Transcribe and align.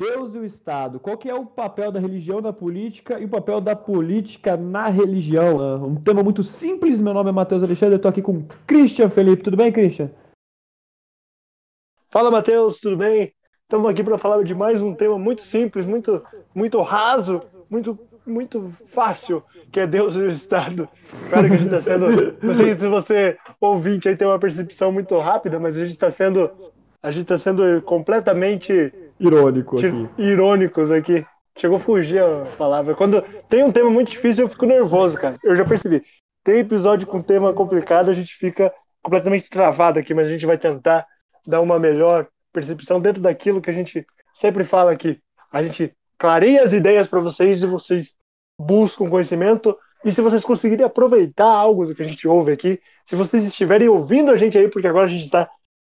Deus 0.00 0.34
e 0.34 0.38
o 0.38 0.46
Estado. 0.46 0.98
Qual 0.98 1.18
que 1.18 1.28
é 1.28 1.34
o 1.34 1.44
papel 1.44 1.92
da 1.92 2.00
religião 2.00 2.40
na 2.40 2.54
política 2.54 3.20
e 3.20 3.26
o 3.26 3.28
papel 3.28 3.60
da 3.60 3.76
política 3.76 4.56
na 4.56 4.86
religião? 4.86 5.60
Ah, 5.60 5.76
um 5.76 5.96
tema 5.96 6.22
muito 6.22 6.42
simples. 6.42 6.98
Meu 6.98 7.12
nome 7.12 7.28
é 7.28 7.32
Matheus 7.32 7.62
Alexandre, 7.62 7.96
eu 7.96 7.96
estou 7.98 8.08
aqui 8.08 8.22
com 8.22 8.42
Christian 8.66 9.10
Felipe. 9.10 9.42
Tudo 9.42 9.58
bem, 9.58 9.70
Christian? 9.70 10.10
Fala, 12.08 12.30
Matheus, 12.30 12.80
tudo 12.80 12.96
bem? 12.96 13.34
Estamos 13.64 13.90
aqui 13.90 14.02
para 14.02 14.16
falar 14.16 14.42
de 14.42 14.54
mais 14.54 14.80
um 14.80 14.94
tema 14.94 15.18
muito 15.18 15.42
simples, 15.42 15.84
muito, 15.84 16.24
muito 16.54 16.80
raso, 16.80 17.42
muito, 17.68 17.98
muito 18.26 18.72
fácil, 18.86 19.44
que 19.70 19.80
é 19.80 19.86
Deus 19.86 20.16
e 20.16 20.20
o 20.20 20.30
Estado. 20.30 20.88
Claro 21.28 21.46
que 21.46 21.52
a 21.52 21.56
gente 21.58 21.74
está 21.74 21.80
sendo. 21.82 22.38
Não 22.42 22.54
sei 22.54 22.72
se 22.72 22.88
você, 22.88 23.36
ouvinte, 23.60 24.08
aí 24.08 24.16
tem 24.16 24.26
uma 24.26 24.38
percepção 24.38 24.90
muito 24.90 25.18
rápida, 25.18 25.60
mas 25.60 25.76
a 25.76 25.80
gente 25.80 25.90
está 25.90 26.10
sendo. 26.10 26.50
A 27.02 27.10
gente 27.10 27.22
está 27.22 27.36
sendo 27.36 27.82
completamente 27.82 28.92
Irônico 29.20 29.76
aqui. 29.76 30.08
Irônicos 30.18 30.90
aqui. 30.90 31.26
Chegou 31.58 31.76
a 31.76 31.80
fugir 31.80 32.22
a 32.22 32.44
palavra. 32.56 32.94
Quando 32.94 33.22
tem 33.48 33.62
um 33.62 33.70
tema 33.70 33.90
muito 33.90 34.10
difícil, 34.10 34.44
eu 34.44 34.48
fico 34.48 34.64
nervoso, 34.64 35.18
cara. 35.18 35.36
Eu 35.44 35.54
já 35.54 35.64
percebi. 35.64 36.02
Tem 36.42 36.58
episódio 36.58 37.06
com 37.06 37.20
tema 37.20 37.52
complicado, 37.52 38.10
a 38.10 38.14
gente 38.14 38.34
fica 38.34 38.72
completamente 39.02 39.50
travado 39.50 39.98
aqui, 39.98 40.14
mas 40.14 40.26
a 40.26 40.30
gente 40.30 40.46
vai 40.46 40.56
tentar 40.56 41.06
dar 41.46 41.60
uma 41.60 41.78
melhor 41.78 42.26
percepção 42.52 43.00
dentro 43.00 43.20
daquilo 43.20 43.60
que 43.60 43.70
a 43.70 43.74
gente 43.74 44.06
sempre 44.32 44.64
fala 44.64 44.92
aqui. 44.92 45.20
A 45.52 45.62
gente 45.62 45.94
clareia 46.18 46.62
as 46.62 46.72
ideias 46.72 47.06
para 47.06 47.20
vocês 47.20 47.62
e 47.62 47.66
vocês 47.66 48.16
buscam 48.58 49.10
conhecimento. 49.10 49.76
E 50.02 50.12
se 50.12 50.22
vocês 50.22 50.44
conseguirem 50.44 50.84
aproveitar 50.84 51.50
algo 51.50 51.84
do 51.84 51.94
que 51.94 52.02
a 52.02 52.08
gente 52.08 52.26
ouve 52.26 52.52
aqui, 52.52 52.80
se 53.04 53.14
vocês 53.14 53.44
estiverem 53.44 53.88
ouvindo 53.88 54.30
a 54.30 54.36
gente 54.36 54.56
aí, 54.56 54.68
porque 54.68 54.88
agora 54.88 55.04
a 55.04 55.10
gente 55.10 55.24
está 55.24 55.48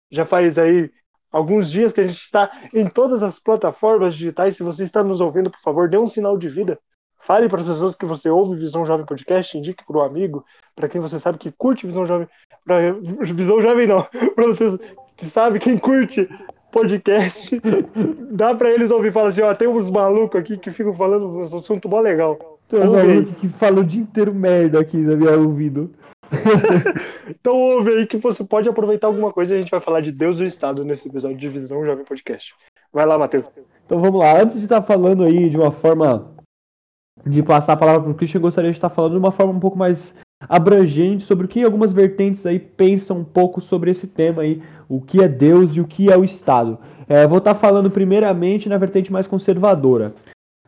já 0.10 0.26
faz 0.26 0.58
aí 0.58 0.90
alguns 1.32 1.72
dias 1.72 1.94
que 1.94 2.02
a 2.02 2.08
gente 2.08 2.22
está 2.22 2.52
em 2.74 2.88
todas 2.88 3.24
as 3.24 3.40
plataformas 3.40 4.14
digitais. 4.16 4.58
Se 4.58 4.64
você 4.64 4.84
está 4.84 5.04
nos 5.04 5.22
ouvindo, 5.22 5.50
por 5.50 5.60
favor, 5.60 5.90
dê 5.90 5.98
um 5.98 6.08
sinal 6.08 6.38
de 6.38 6.50
vida. 6.50 6.80
Fale 7.20 7.50
para 7.50 7.62
as 7.62 7.68
pessoas 7.68 7.96
que 7.96 8.06
você 8.06 8.30
ouve 8.30 8.60
Visão 8.60 8.86
Jovem 8.86 9.06
Podcast, 9.06 9.58
indique 9.58 9.84
para 9.86 9.98
o 9.98 10.02
amigo, 10.02 10.46
para 10.76 10.88
quem 10.88 11.02
você 11.02 11.18
sabe 11.18 11.38
que 11.38 11.52
curte 11.52 11.86
Visão 11.86 12.06
Jovem. 12.06 12.28
Pra, 12.64 12.78
Visão 13.24 13.60
Jovem 13.60 13.88
não, 13.88 14.04
para 14.36 14.48
vocês 14.48 14.78
que 15.16 15.26
sabe 15.26 15.60
quem 15.60 15.78
curte 15.78 16.30
podcast, 16.72 17.60
dá 18.32 18.54
para 18.54 18.72
eles 18.72 18.92
ouvir 18.92 19.10
e 19.10 19.12
falar 19.12 19.30
assim: 19.30 19.42
ó, 19.42 19.54
tem 19.54 19.68
uns 19.68 19.90
malucos 19.90 20.40
aqui 20.40 20.58
que 20.58 20.72
ficam 20.72 20.94
falando 20.94 21.28
um 21.28 21.42
assunto 21.42 21.90
mó 21.90 22.00
legal. 22.00 22.38
Uns 22.74 22.92
malucos 22.92 23.38
que 23.38 23.48
falam 23.48 23.80
o 23.80 23.86
dia 23.86 24.02
inteiro 24.02 24.34
merda 24.34 24.80
aqui 24.80 24.98
na 24.98 25.16
minha 25.16 25.38
ouvido. 25.38 25.92
então 27.30 27.56
ouve 27.56 27.92
aí 27.92 28.06
que 28.06 28.18
você 28.18 28.44
pode 28.44 28.68
aproveitar 28.68 29.08
alguma 29.08 29.32
coisa 29.32 29.54
e 29.54 29.58
a 29.58 29.62
gente 29.62 29.72
vai 29.72 29.80
falar 29.80 30.02
de 30.02 30.12
Deus 30.12 30.40
e 30.40 30.44
o 30.44 30.48
Estado 30.48 30.84
nesse 30.84 31.08
episódio 31.08 31.38
de 31.38 31.48
Visão 31.48 31.86
Jovem 31.86 32.04
Podcast. 32.04 32.54
Vai 32.92 33.06
lá, 33.06 33.18
Matheus. 33.18 33.46
Então 33.86 34.02
vamos 34.02 34.20
lá. 34.20 34.42
Antes 34.42 34.58
de 34.58 34.66
estar 34.66 34.82
falando 34.82 35.24
aí 35.24 35.50
de 35.50 35.58
uma 35.58 35.72
forma 35.72 36.30
de 37.26 37.42
passar 37.42 37.74
a 37.74 37.78
palavra 37.78 38.02
para 38.02 38.12
o 38.12 38.16
Christian, 38.16 38.40
eu 38.40 38.44
gostaria 38.44 38.72
de 38.72 38.78
estar 38.78 38.90
falando 38.90 39.14
de 39.14 39.20
uma 39.20 39.32
forma 39.32 39.54
um 39.54 39.60
pouco 39.60 39.78
mais 39.78 40.16
abrangente 40.42 41.24
sobre 41.24 41.46
o 41.46 41.50
que 41.50 41.64
algumas 41.64 41.92
vertentes 41.92 42.46
aí 42.46 42.60
pensam 42.60 43.20
um 43.20 43.24
pouco 43.24 43.60
sobre 43.60 43.90
esse 43.90 44.08
tema 44.08 44.44
aí, 44.44 44.62
o 44.88 45.02
que 45.02 45.22
é 45.22 45.28
Deus 45.28 45.76
e 45.76 45.82
o 45.82 45.88
que 45.88 46.12
é 46.12 46.18
o 46.18 46.24
Estado. 46.24 46.78
É, 47.08 47.26
vou 47.26 47.38
estar 47.38 47.56
falando 47.56 47.90
primeiramente 47.90 48.70
na 48.70 48.78
vertente 48.78 49.12
mais 49.12 49.28
conservadora. 49.28 50.14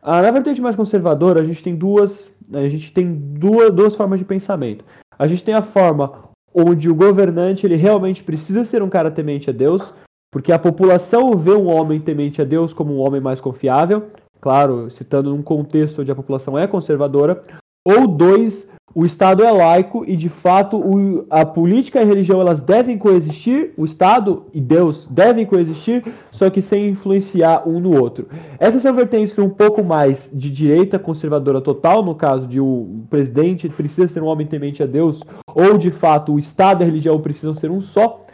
Ah, 0.02 0.22
na 0.22 0.30
vertente 0.30 0.62
mais 0.62 0.76
conservadora, 0.76 1.40
a 1.40 1.44
gente 1.44 1.62
tem 1.62 1.76
duas, 1.76 2.30
a 2.52 2.68
gente 2.68 2.92
tem 2.92 3.12
duas, 3.12 3.70
duas 3.72 3.94
formas 3.94 4.18
de 4.18 4.24
pensamento. 4.24 4.84
A 5.18 5.26
gente 5.26 5.44
tem 5.44 5.54
a 5.54 5.62
forma 5.62 6.30
onde 6.54 6.88
o 6.88 6.94
governante 6.94 7.66
ele 7.66 7.76
realmente 7.76 8.24
precisa 8.24 8.64
ser 8.64 8.82
um 8.82 8.88
cara 8.88 9.10
temente 9.10 9.50
a 9.50 9.52
Deus, 9.52 9.92
porque 10.32 10.52
a 10.52 10.58
população 10.58 11.36
vê 11.36 11.52
um 11.52 11.68
homem 11.68 12.00
temente 12.00 12.40
a 12.40 12.44
Deus 12.44 12.72
como 12.72 12.94
um 12.94 12.98
homem 12.98 13.20
mais 13.20 13.40
confiável, 13.40 14.08
claro, 14.40 14.90
citando 14.90 15.30
num 15.30 15.42
contexto 15.42 16.00
onde 16.00 16.10
a 16.10 16.16
população 16.16 16.58
é 16.58 16.66
conservadora, 16.66 17.42
ou 17.84 18.06
dois, 18.06 18.68
o 18.92 19.04
Estado 19.04 19.44
é 19.44 19.50
laico 19.50 20.04
e 20.06 20.16
de 20.16 20.28
fato 20.28 20.76
o, 20.76 21.24
a 21.30 21.46
política 21.46 22.00
e 22.00 22.02
a 22.02 22.06
religião 22.06 22.40
elas 22.40 22.60
devem 22.60 22.98
coexistir, 22.98 23.72
o 23.76 23.84
Estado 23.84 24.44
e 24.52 24.60
Deus 24.60 25.06
devem 25.08 25.46
coexistir, 25.46 26.02
só 26.32 26.50
que 26.50 26.60
sem 26.60 26.88
influenciar 26.88 27.68
um 27.68 27.78
no 27.78 28.00
outro. 28.00 28.26
Essas 28.58 28.82
são 28.82 28.92
vertentes 28.92 29.38
um 29.38 29.48
pouco 29.48 29.84
mais 29.84 30.28
de 30.32 30.50
direita 30.50 30.98
conservadora 30.98 31.60
total, 31.60 32.02
no 32.02 32.14
caso 32.14 32.48
de 32.48 32.60
o 32.60 33.04
presidente 33.08 33.68
precisa 33.68 34.08
ser 34.08 34.22
um 34.22 34.26
homem 34.26 34.46
temente 34.46 34.82
a 34.82 34.86
Deus, 34.86 35.22
ou 35.46 35.78
de 35.78 35.90
fato 35.90 36.34
o 36.34 36.38
Estado 36.38 36.80
e 36.80 36.82
a 36.82 36.86
religião 36.86 37.20
precisam 37.20 37.54
ser 37.54 37.70
um 37.70 37.80
só, 37.80 38.26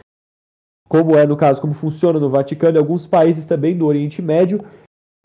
como 0.89 1.17
é 1.17 1.27
no 1.27 1.37
caso, 1.37 1.61
como 1.61 1.75
funciona 1.75 2.19
no 2.19 2.31
Vaticano 2.31 2.79
e 2.79 2.81
alguns 2.81 3.07
países 3.07 3.45
também 3.45 3.77
do 3.77 3.85
Oriente 3.85 4.23
Médio, 4.23 4.65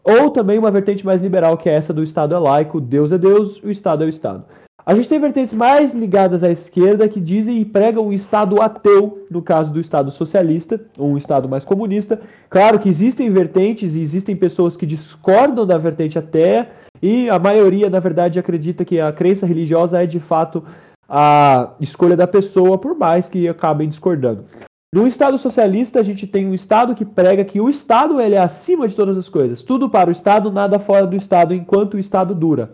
ou 0.03 0.31
também 0.31 0.57
uma 0.57 0.71
vertente 0.71 1.05
mais 1.05 1.21
liberal 1.21 1.57
que 1.57 1.69
é 1.69 1.73
essa 1.73 1.93
do 1.93 2.03
Estado 2.03 2.35
é 2.35 2.39
laico, 2.39 2.81
Deus 2.81 3.11
é 3.11 3.17
Deus, 3.17 3.61
o 3.63 3.69
Estado 3.69 4.03
é 4.03 4.07
o 4.07 4.09
Estado. 4.09 4.43
A 4.83 4.95
gente 4.95 5.07
tem 5.07 5.19
vertentes 5.19 5.53
mais 5.53 5.93
ligadas 5.93 6.43
à 6.43 6.51
esquerda 6.51 7.07
que 7.07 7.19
dizem 7.19 7.59
e 7.59 7.65
pregam 7.65 8.07
um 8.07 8.13
Estado 8.13 8.59
ateu, 8.59 9.25
no 9.29 9.41
caso 9.41 9.71
do 9.71 9.79
Estado 9.79 10.09
socialista, 10.09 10.81
ou 10.97 11.11
um 11.11 11.17
Estado 11.17 11.47
mais 11.47 11.63
comunista. 11.63 12.19
Claro 12.49 12.79
que 12.79 12.89
existem 12.89 13.29
vertentes 13.29 13.93
e 13.93 14.01
existem 14.01 14.35
pessoas 14.35 14.75
que 14.75 14.87
discordam 14.87 15.67
da 15.67 15.77
vertente 15.77 16.17
até, 16.17 16.69
e 17.01 17.29
a 17.29 17.37
maioria, 17.37 17.89
na 17.89 17.99
verdade, 17.99 18.39
acredita 18.39 18.83
que 18.83 18.99
a 18.99 19.11
crença 19.11 19.45
religiosa 19.45 20.01
é 20.01 20.05
de 20.07 20.19
fato 20.19 20.63
a 21.07 21.73
escolha 21.79 22.15
da 22.15 22.25
pessoa, 22.25 22.77
por 22.77 22.97
mais 22.97 23.29
que 23.29 23.47
acabem 23.47 23.87
discordando. 23.87 24.45
No 24.93 25.07
Estado 25.07 25.37
socialista, 25.37 25.99
a 25.99 26.03
gente 26.03 26.25
tem 26.25 26.47
um 26.47 26.53
Estado 26.53 26.95
que 26.95 27.05
prega 27.05 27.45
que 27.45 27.61
o 27.61 27.69
Estado 27.69 28.19
ele 28.19 28.35
é 28.35 28.39
acima 28.39 28.87
de 28.87 28.95
todas 28.95 29.17
as 29.17 29.29
coisas. 29.29 29.61
Tudo 29.61 29.89
para 29.89 30.09
o 30.09 30.11
Estado, 30.11 30.51
nada 30.51 30.79
fora 30.79 31.05
do 31.05 31.15
Estado, 31.15 31.53
enquanto 31.53 31.93
o 31.93 31.99
Estado 31.99 32.33
dura. 32.33 32.73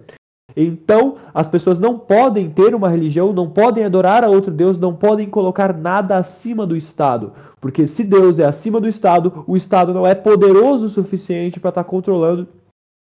Então, 0.60 1.18
as 1.36 1.48
pessoas 1.48 1.78
não 1.78 2.00
podem 2.00 2.50
ter 2.50 2.74
uma 2.74 2.90
religião, 2.90 3.32
não 3.32 3.48
podem 3.48 3.86
adorar 3.86 4.24
a 4.24 4.28
outro 4.28 4.52
Deus, 4.52 4.76
não 4.76 4.96
podem 4.96 5.30
colocar 5.30 5.72
nada 5.72 6.18
acima 6.18 6.66
do 6.66 6.76
Estado. 6.76 7.32
Porque 7.62 7.86
se 7.86 8.04
Deus 8.04 8.40
é 8.40 8.46
acima 8.46 8.82
do 8.82 8.88
Estado, 8.88 9.44
o 9.46 9.56
Estado 9.56 9.94
não 9.94 10.06
é 10.06 10.16
poderoso 10.16 10.88
o 10.88 10.90
suficiente 10.90 11.60
para 11.60 11.70
estar 11.70 11.84
tá 11.84 11.90
controlando 11.90 12.48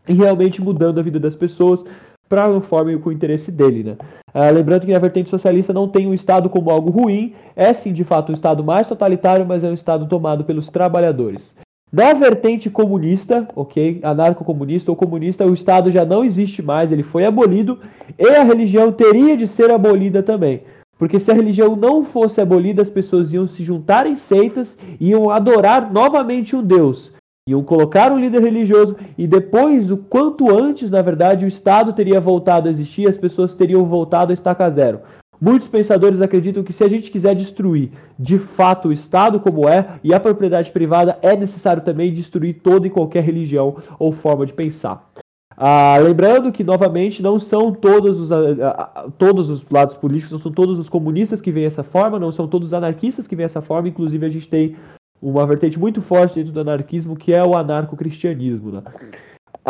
e 0.08 0.14
realmente 0.14 0.60
mudando 0.60 0.98
a 0.98 1.02
vida 1.02 1.20
das 1.20 1.36
pessoas 1.36 1.84
para 2.28 2.48
conforme 2.48 2.98
com 2.98 3.08
o 3.08 3.12
interesse 3.12 3.52
dele, 3.52 3.84
né? 3.84 3.96
Ah, 4.34 4.50
lembrando 4.50 4.84
que 4.84 4.92
a 4.92 4.98
vertente 4.98 5.30
socialista 5.30 5.72
não 5.72 5.88
tem 5.88 6.08
o 6.08 6.14
Estado 6.14 6.50
como 6.50 6.70
algo 6.70 6.90
ruim, 6.90 7.34
é 7.54 7.72
sim 7.72 7.92
de 7.92 8.02
fato 8.02 8.30
um 8.30 8.34
Estado 8.34 8.64
mais 8.64 8.86
totalitário, 8.86 9.46
mas 9.46 9.62
é 9.62 9.68
um 9.68 9.74
Estado 9.74 10.06
tomado 10.06 10.44
pelos 10.44 10.68
trabalhadores. 10.68 11.56
Na 11.90 12.12
vertente 12.12 12.68
comunista, 12.68 13.48
ok? 13.56 14.00
Anarco-comunista 14.02 14.90
ou 14.90 14.96
comunista, 14.96 15.46
o 15.46 15.54
Estado 15.54 15.90
já 15.90 16.04
não 16.04 16.22
existe 16.22 16.62
mais, 16.62 16.92
ele 16.92 17.02
foi 17.02 17.24
abolido 17.24 17.78
e 18.18 18.28
a 18.28 18.44
religião 18.44 18.92
teria 18.92 19.34
de 19.34 19.46
ser 19.46 19.70
abolida 19.70 20.22
também. 20.22 20.62
Porque 20.98 21.18
se 21.18 21.30
a 21.30 21.34
religião 21.34 21.76
não 21.76 22.04
fosse 22.04 22.40
abolida, 22.40 22.82
as 22.82 22.90
pessoas 22.90 23.32
iam 23.32 23.46
se 23.46 23.62
juntar 23.62 24.06
em 24.06 24.16
seitas, 24.16 24.76
iam 25.00 25.30
adorar 25.30 25.90
novamente 25.90 26.54
um 26.54 26.62
Deus, 26.62 27.12
iam 27.48 27.62
colocar 27.62 28.12
um 28.12 28.18
líder 28.18 28.42
religioso 28.42 28.96
e 29.16 29.26
depois, 29.26 29.90
o 29.90 29.96
quanto 29.96 30.54
antes, 30.54 30.90
na 30.90 31.00
verdade, 31.00 31.46
o 31.46 31.48
Estado 31.48 31.94
teria 31.94 32.20
voltado 32.20 32.68
a 32.68 32.70
existir, 32.70 33.08
as 33.08 33.16
pessoas 33.16 33.54
teriam 33.54 33.86
voltado 33.86 34.30
a 34.30 34.34
estaca 34.34 34.68
zero. 34.68 35.00
Muitos 35.40 35.68
pensadores 35.68 36.20
acreditam 36.20 36.62
que 36.64 36.72
se 36.72 36.82
a 36.82 36.88
gente 36.88 37.10
quiser 37.10 37.34
destruir 37.34 37.90
de 38.18 38.38
fato 38.38 38.88
o 38.88 38.92
Estado 38.92 39.38
como 39.38 39.68
é 39.68 39.98
e 40.02 40.12
a 40.12 40.18
propriedade 40.18 40.72
privada, 40.72 41.18
é 41.22 41.36
necessário 41.36 41.82
também 41.82 42.12
destruir 42.12 42.60
toda 42.62 42.86
e 42.86 42.90
qualquer 42.90 43.22
religião 43.22 43.76
ou 43.98 44.12
forma 44.12 44.44
de 44.44 44.52
pensar. 44.52 45.08
Ah, 45.56 45.96
lembrando 46.00 46.52
que, 46.52 46.62
novamente, 46.62 47.20
não 47.20 47.36
são 47.38 47.72
todos 47.72 48.20
os, 48.20 48.30
ah, 48.30 49.06
todos 49.18 49.50
os 49.50 49.68
lados 49.68 49.96
políticos, 49.96 50.30
não 50.32 50.38
são 50.38 50.52
todos 50.52 50.78
os 50.78 50.88
comunistas 50.88 51.40
que 51.40 51.50
veem 51.50 51.66
essa 51.66 51.82
forma, 51.82 52.18
não 52.18 52.30
são 52.30 52.46
todos 52.46 52.68
os 52.68 52.74
anarquistas 52.74 53.26
que 53.26 53.34
veem 53.34 53.46
essa 53.46 53.60
forma, 53.60 53.88
inclusive 53.88 54.24
a 54.24 54.28
gente 54.28 54.48
tem 54.48 54.76
uma 55.20 55.44
vertente 55.44 55.78
muito 55.78 56.00
forte 56.00 56.36
dentro 56.36 56.52
do 56.52 56.60
anarquismo, 56.60 57.16
que 57.16 57.32
é 57.32 57.44
o 57.44 57.56
anarco-cristianismo. 57.56 58.70
Né? 58.70 58.82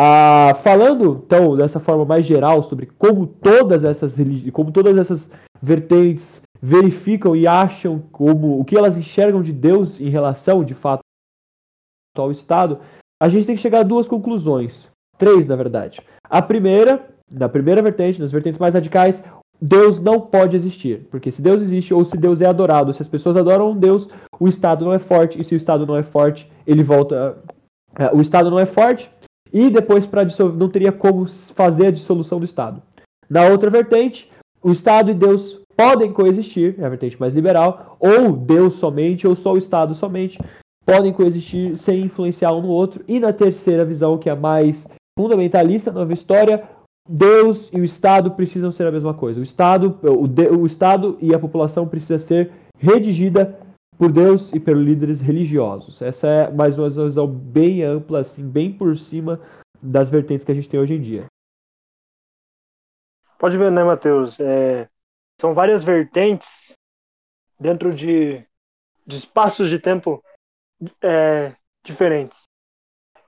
Ah, 0.01 0.55
falando, 0.63 1.25
então, 1.27 1.57
dessa 1.57 1.81
forma 1.81 2.05
mais 2.05 2.25
geral 2.25 2.63
sobre 2.63 2.87
como 2.87 3.27
todas 3.27 3.83
essas 3.83 4.17
como 4.53 4.71
todas 4.71 4.97
essas 4.97 5.29
vertentes 5.61 6.41
verificam 6.63 7.35
e 7.35 7.49
acham 7.49 7.99
como 8.13 8.61
o 8.61 8.65
que 8.65 8.79
elas 8.79 8.97
enxergam 8.97 9.43
de 9.43 9.53
Deus 9.53 10.01
em 10.01 10.09
relação, 10.09 10.63
de 10.63 10.73
fato, 10.73 11.01
ao 12.17 12.31
Estado, 12.31 12.79
a 13.21 13.29
gente 13.29 13.47
tem 13.47 13.57
que 13.57 13.61
chegar 13.61 13.81
a 13.81 13.83
duas 13.83 14.07
conclusões. 14.07 14.87
Três, 15.19 15.49
na 15.49 15.57
verdade. 15.57 16.01
A 16.31 16.41
primeira, 16.41 17.05
na 17.29 17.49
primeira 17.49 17.83
vertente, 17.83 18.21
nas 18.21 18.31
vertentes 18.31 18.61
mais 18.61 18.75
radicais, 18.75 19.21
Deus 19.61 19.99
não 19.99 20.21
pode 20.21 20.55
existir. 20.55 21.09
Porque 21.11 21.33
se 21.33 21.43
Deus 21.43 21.61
existe, 21.61 21.93
ou 21.93 22.05
se 22.05 22.17
Deus 22.17 22.41
é 22.41 22.47
adorado, 22.47 22.93
se 22.93 23.03
as 23.03 23.09
pessoas 23.09 23.37
adoram 23.37 23.73
um 23.73 23.77
Deus, 23.77 24.09
o 24.39 24.47
Estado 24.47 24.85
não 24.85 24.93
é 24.93 25.01
forte. 25.01 25.41
E 25.41 25.43
se 25.43 25.55
o 25.55 25.57
Estado 25.57 25.85
não 25.85 25.97
é 25.97 26.05
forte, 26.05 26.49
ele 26.65 26.85
volta. 26.85 27.37
É, 27.99 28.15
o 28.15 28.21
Estado 28.21 28.49
não 28.49 28.61
é 28.61 28.67
forte, 28.67 29.11
e 29.53 29.71
depois 29.71 30.07
para 30.07 30.27
não 30.57 30.69
teria 30.69 30.93
como 30.93 31.27
fazer 31.27 31.89
a 31.89 31.91
dissolução 31.91 32.39
do 32.39 32.45
Estado. 32.45 32.83
Na 33.29 33.45
outra 33.47 33.71
vertente, 33.71 34.31
o 34.63 34.73
Estado 34.73 35.11
e 35.11 35.15
Deus 35.15 35.61
podem 35.77 36.13
coexistir, 36.13 36.75
é 36.79 36.85
a 36.85 36.89
vertente 36.89 37.21
mais 37.21 37.35
liberal, 37.35 37.97
ou 38.01 38.33
Deus 38.33 38.75
somente, 38.75 39.27
ou 39.27 39.35
só 39.35 39.53
o 39.53 39.59
Estado 39.59 39.95
somente. 39.95 40.39
podem 40.85 41.13
coexistir 41.13 41.77
sem 41.77 42.01
influenciar 42.01 42.53
um 42.53 42.63
no 42.63 42.69
outro. 42.69 43.05
E 43.07 43.21
na 43.21 43.31
terceira 43.31 43.85
visão, 43.85 44.17
que 44.17 44.31
é 44.31 44.33
a 44.33 44.37
mais 44.37 44.89
fundamentalista, 45.19 45.93
nova 45.93 46.15
história, 46.15 46.65
Deus 47.07 47.71
e 47.73 47.81
o 47.81 47.85
Estado 47.85 48.31
precisam 48.31 48.73
ser 48.73 48.87
a 48.87 48.93
mesma 48.93 49.13
coisa. 49.13 49.39
O 49.39 49.43
Estado, 49.43 49.99
o, 50.03 50.27
de, 50.27 50.49
o 50.49 50.65
Estado 50.65 51.19
e 51.21 51.35
a 51.35 51.39
população 51.39 51.87
precisa 51.87 52.19
ser 52.19 52.51
redigida 52.79 53.59
por 53.99 54.13
Deus 54.13 54.53
e 54.55 54.61
pelos 54.61 54.85
líderes 54.87 55.21
religiosos. 55.21 56.01
Essa 56.01 56.29
é 56.29 56.51
mais 56.51 56.79
uma 56.79 56.89
visão 56.89 57.27
bem 57.27 57.83
ampla, 57.83 58.21
assim, 58.21 58.49
bem 58.49 58.73
por 58.73 58.97
cima 58.97 59.41
das 59.83 60.09
vertentes 60.09 60.45
que 60.45 60.53
a 60.53 60.55
gente 60.55 60.69
tem 60.69 60.79
hoje 60.79 60.95
em 60.95 61.01
dia. 61.01 61.27
Pode 63.39 63.59
ver, 63.59 63.73
né, 63.73 63.83
Matheus? 63.83 64.39
É, 64.39 64.89
são 65.41 65.53
várias 65.53 65.85
vertentes 65.85 66.75
dentro 67.59 67.93
de, 67.93 68.45
de 69.05 69.17
espaços 69.17 69.69
de 69.69 69.81
tempo 69.81 70.23
é, 71.03 71.55
diferentes. 71.85 72.45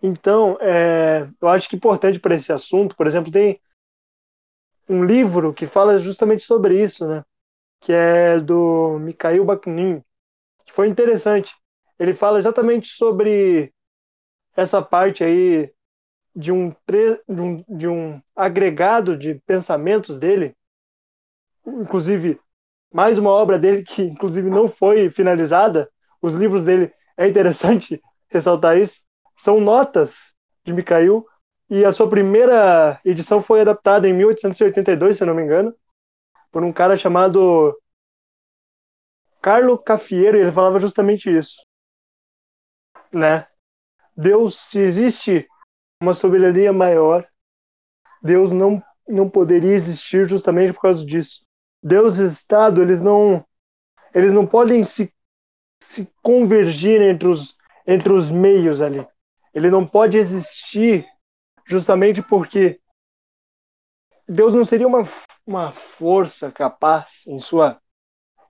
Então, 0.03 0.57
é, 0.61 1.29
eu 1.41 1.49
acho 1.49 1.69
que 1.69 1.77
importante 1.77 2.19
para 2.21 2.35
esse 2.35 2.53
assunto, 2.53 2.97
por 2.97 3.07
exemplo, 3.07 3.31
tem 3.31 3.61
um 4.89 5.05
livro 5.05 5.53
que 5.53 5.67
fala 5.67 5.99
justamente 5.99 6.45
sobre 6.45 6.83
isso, 6.83 7.07
né? 7.07 7.25
Que 7.81 7.93
é 7.93 8.41
do 8.41 8.99
Mikhail 8.99 9.45
Bakunin, 9.45 10.03
foi 10.71 10.89
interessante. 10.89 11.55
Ele 11.99 12.15
fala 12.15 12.39
exatamente 12.39 12.89
sobre 12.89 13.73
essa 14.57 14.83
parte 14.83 15.23
aí 15.25 15.73
de 16.35 16.53
um, 16.53 16.75
de 17.29 17.41
um, 17.41 17.65
de 17.69 17.89
um 17.89 18.23
agregado 18.35 19.17
de 19.17 19.35
pensamentos 19.47 20.19
dele, 20.19 20.57
inclusive 21.67 22.41
mais 22.93 23.19
uma 23.19 23.31
obra 23.31 23.59
dele 23.59 23.83
que 23.83 24.03
inclusive 24.03 24.49
não 24.49 24.69
foi 24.69 25.11
finalizada. 25.11 25.91
Os 26.21 26.35
livros 26.35 26.65
dele 26.65 26.93
é 27.17 27.29
interessante 27.29 28.01
ressaltar 28.29 28.79
isso. 28.79 29.03
São 29.37 29.61
notas 29.61 30.33
de 30.65 30.73
Mikhail 30.73 31.25
e 31.69 31.85
a 31.85 31.93
sua 31.93 32.09
primeira 32.09 33.01
edição 33.05 33.43
foi 33.43 33.61
adaptada 33.61 34.09
em 34.09 34.13
1882, 34.13 35.17
se 35.17 35.25
não 35.25 35.35
me 35.35 35.43
engano, 35.43 35.75
por 36.51 36.65
um 36.65 36.73
cara 36.73 36.97
chamado 36.97 37.77
Carlo 39.41 39.79
Cafiero, 39.79 40.37
e 40.37 40.41
ele 40.41 40.53
falava 40.53 40.79
justamente 40.79 41.31
isso, 41.31 41.65
né? 43.13 43.47
Deus, 44.17 44.59
se 44.59 44.79
existe 44.81 45.49
uma 46.03 46.15
soberania 46.15 46.73
maior, 46.73 47.27
Deus 48.23 48.53
não 48.53 48.83
não 49.09 49.29
poderia 49.29 49.73
existir 49.75 50.29
justamente 50.29 50.73
por 50.73 50.83
causa 50.83 51.05
disso. 51.05 51.43
Deus 51.83 52.19
e 52.19 52.27
Estado, 52.27 52.81
eles 52.81 53.01
não 53.01 53.45
eles 54.15 54.33
não 54.33 54.47
podem 54.47 54.85
se, 54.85 55.13
se 55.83 56.09
convergir 56.23 57.01
entre 57.01 57.29
os 57.29 57.57
entre 57.87 58.13
os 58.13 58.31
meios 58.31 58.81
ali. 58.81 59.07
Ele 59.53 59.71
não 59.71 59.87
pode 59.87 60.17
existir 60.17 61.07
justamente 61.67 62.23
porque 62.23 62.81
Deus 64.29 64.55
não 64.55 64.65
seria 64.65 64.87
uma, 64.87 65.03
uma 65.45 65.73
força 65.73 66.53
capaz 66.53 67.27
em 67.27 67.41
sua 67.41 67.81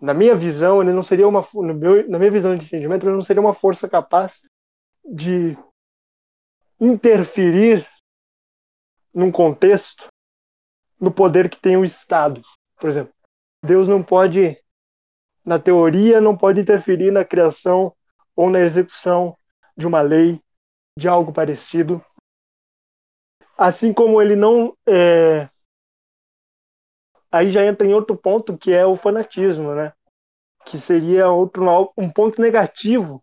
na 0.01 0.15
minha 0.15 0.35
visão, 0.35 0.81
ele 0.81 0.93
não 0.93 1.03
seria 1.03 1.29
uma 1.29 1.47
meu, 1.75 2.09
na 2.09 2.19
minha 2.19 2.31
visão 2.31 2.57
de 2.57 2.65
entendimento, 2.65 3.07
ele 3.07 3.15
não 3.15 3.23
seria 3.23 3.41
uma 3.41 3.53
força 3.53 3.89
capaz 3.89 4.43
de 5.05 5.57
interferir 6.81 7.87
num 9.13 9.31
contexto 9.31 10.09
no 10.99 11.13
poder 11.13 11.49
que 11.49 11.59
tem 11.59 11.77
o 11.77 11.85
Estado. 11.85 12.43
Por 12.77 12.89
exemplo, 12.89 13.13
Deus 13.65 13.89
não 13.89 14.03
pode, 14.03 14.59
na 15.45 15.59
teoria, 15.59 16.21
não 16.21 16.37
pode 16.37 16.61
interferir 16.61 17.11
na 17.11 17.25
criação 17.25 17.95
ou 18.35 18.49
na 18.49 18.61
execução 18.61 19.37
de 19.77 19.87
uma 19.87 20.01
lei, 20.01 20.41
de 20.99 21.09
algo 21.09 21.33
parecido. 21.33 22.05
Assim 23.57 23.93
como 23.93 24.21
ele 24.21 24.37
não. 24.37 24.77
É... 24.87 25.49
Aí 27.31 27.51
já 27.51 27.65
entra 27.65 27.87
em 27.87 27.95
outro 27.95 28.17
ponto 28.17 28.57
que 28.57 28.73
é 28.73 28.85
o 28.85 28.97
fanatismo, 28.97 29.75
né? 29.75 29.93
Que 30.65 30.79
seria 30.79 31.29
outro 31.29 31.93
um 31.97 32.11
ponto 32.11 32.41
negativo 32.41 33.23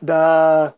da 0.00 0.74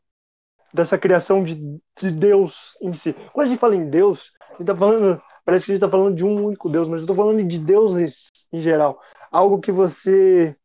dessa 0.73 0.99
criação 0.99 1.45
de, 1.45 1.55
de 1.97 2.11
Deus 2.11 2.77
em 2.83 2.93
si. 2.93 3.13
Quando 3.33 3.47
a 3.47 3.49
gente 3.49 3.61
fala 3.61 3.77
em 3.77 3.89
Deus, 3.89 4.33
a 4.51 4.57
gente 4.57 4.67
tá 4.67 4.75
falando, 4.75 5.23
parece 5.45 5.65
que 5.65 5.71
a 5.71 5.75
gente 5.75 5.85
está 5.85 5.89
falando 5.89 6.17
de 6.17 6.25
um 6.25 6.47
único 6.47 6.69
Deus, 6.69 6.89
mas 6.89 6.99
eu 6.99 7.03
estou 7.03 7.15
falando 7.15 7.45
de 7.45 7.59
deuses 7.61 8.29
em 8.53 8.61
geral. 8.61 9.01
Algo 9.31 9.61
que 9.61 9.71
você 9.71 10.57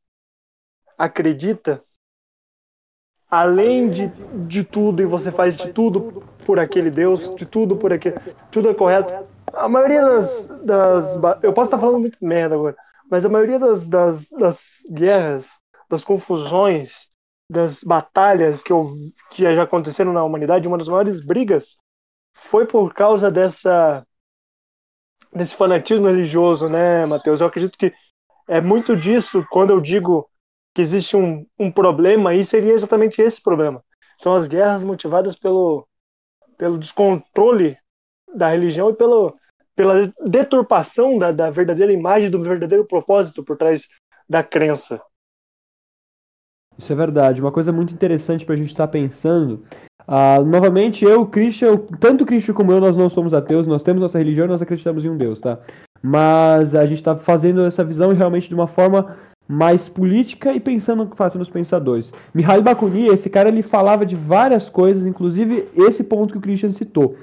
acredita 0.98 1.84
além 3.30 3.90
de, 3.90 4.08
de 4.48 4.64
tudo 4.64 5.04
e 5.04 5.06
você 5.06 5.32
faz 5.32 5.56
de 5.56 5.72
tudo 5.72 6.24
por 6.44 6.58
aquele 6.58 6.90
Deus, 6.90 7.36
de 7.36 7.46
tudo 7.46 7.78
por 7.78 7.94
aquele. 7.94 8.16
Tudo 8.50 8.70
é 8.70 8.74
correto. 8.74 9.29
A 9.54 9.68
maioria 9.70 10.02
das. 10.02 10.48
das 10.64 11.16
eu 11.42 11.54
posso 11.54 11.68
estar 11.68 11.80
falando 11.80 12.00
muito 12.00 12.18
merda 12.22 12.56
agora, 12.56 12.76
mas 13.10 13.26
a 13.26 13.30
maioria 13.30 13.60
das, 13.60 13.88
das, 13.88 14.30
das 14.30 14.78
guerras, 14.92 15.60
das 15.90 16.04
confusões, 16.04 17.08
das 17.50 17.84
batalhas 17.84 18.62
que, 18.62 18.72
eu, 18.72 18.92
que 19.32 19.42
já 19.42 19.64
aconteceram 19.64 20.14
na 20.14 20.24
humanidade, 20.24 20.68
uma 20.68 20.78
das 20.78 20.88
maiores 20.88 21.22
brigas 21.26 21.78
foi 22.34 22.66
por 22.66 22.94
causa 22.94 23.30
dessa 23.32 24.06
desse 25.32 25.56
fanatismo 25.56 26.08
religioso, 26.08 26.68
né, 26.68 27.06
Mateus? 27.06 27.40
Eu 27.40 27.48
acredito 27.48 27.78
que 27.78 27.94
é 28.48 28.60
muito 28.60 28.96
disso 28.96 29.46
quando 29.52 29.72
eu 29.72 29.80
digo 29.80 30.30
que 30.74 30.82
existe 30.82 31.16
um, 31.16 31.46
um 31.58 31.72
problema, 31.72 32.34
e 32.34 32.44
seria 32.44 32.74
exatamente 32.74 33.22
esse 33.22 33.42
problema. 33.42 33.84
São 34.18 34.34
as 34.34 34.48
guerras 34.48 34.84
motivadas 34.84 35.36
pelo, 35.36 35.88
pelo 36.58 36.78
descontrole 36.78 37.78
da 38.36 38.50
religião 38.50 38.90
e 38.90 38.94
pelo, 38.94 39.36
pela 39.76 40.12
deturpação 40.26 41.18
da, 41.18 41.32
da 41.32 41.50
verdadeira 41.50 41.92
imagem, 41.92 42.30
do 42.30 42.42
verdadeiro 42.44 42.86
propósito 42.86 43.44
por 43.44 43.58
trás 43.58 43.88
da 44.28 44.44
crença. 44.44 45.02
Isso 46.78 46.94
é 46.94 46.96
verdade. 46.96 47.42
Uma 47.42 47.52
coisa 47.52 47.72
muito 47.72 47.94
interessante 47.94 48.46
para 48.46 48.56
a 48.56 48.58
gente 48.58 48.70
estar 48.70 48.88
tá 48.88 48.92
pensando. 48.92 49.66
Uh, 50.08 50.44
novamente, 50.46 51.04
eu, 51.04 51.26
Christian, 51.26 51.78
tanto 52.00 52.26
Christian 52.26 52.54
como 52.54 52.72
eu, 52.72 52.80
nós 52.80 52.96
não 52.96 53.10
somos 53.10 53.34
ateus, 53.34 53.68
nós 53.68 53.84
temos 53.84 54.02
nossa 54.02 54.18
religião 54.18 54.48
nós 54.48 54.62
acreditamos 54.62 55.06
em 55.06 55.10
um 55.10 55.18
Deus, 55.18 55.40
tá? 55.40 55.60
Mas 56.02 56.74
a 56.74 56.86
gente 56.86 57.00
está 57.00 57.16
fazendo 57.16 57.64
essa 57.66 57.84
visão 57.84 58.14
realmente 58.14 58.48
de 58.48 58.56
uma 58.56 58.68
forma 58.68 59.18
mais 59.48 59.90
política 59.90 60.54
e 60.54 60.60
pensando 60.60 61.04
no 61.04 61.10
que 61.10 61.18
fazem 61.18 61.42
os 61.42 61.50
pensadores. 61.50 62.14
Mihail 62.34 62.62
Bakunin, 62.62 63.08
esse 63.08 63.30
cara, 63.30 63.50
ele 63.50 63.64
falava 63.64 64.06
de 64.06 64.16
várias 64.16 64.70
coisas, 64.70 65.06
inclusive 65.06 65.68
esse 65.76 66.04
ponto 66.04 66.32
que 66.32 66.38
o 66.38 66.42
Christian 66.42 66.72
citou. 66.72 67.16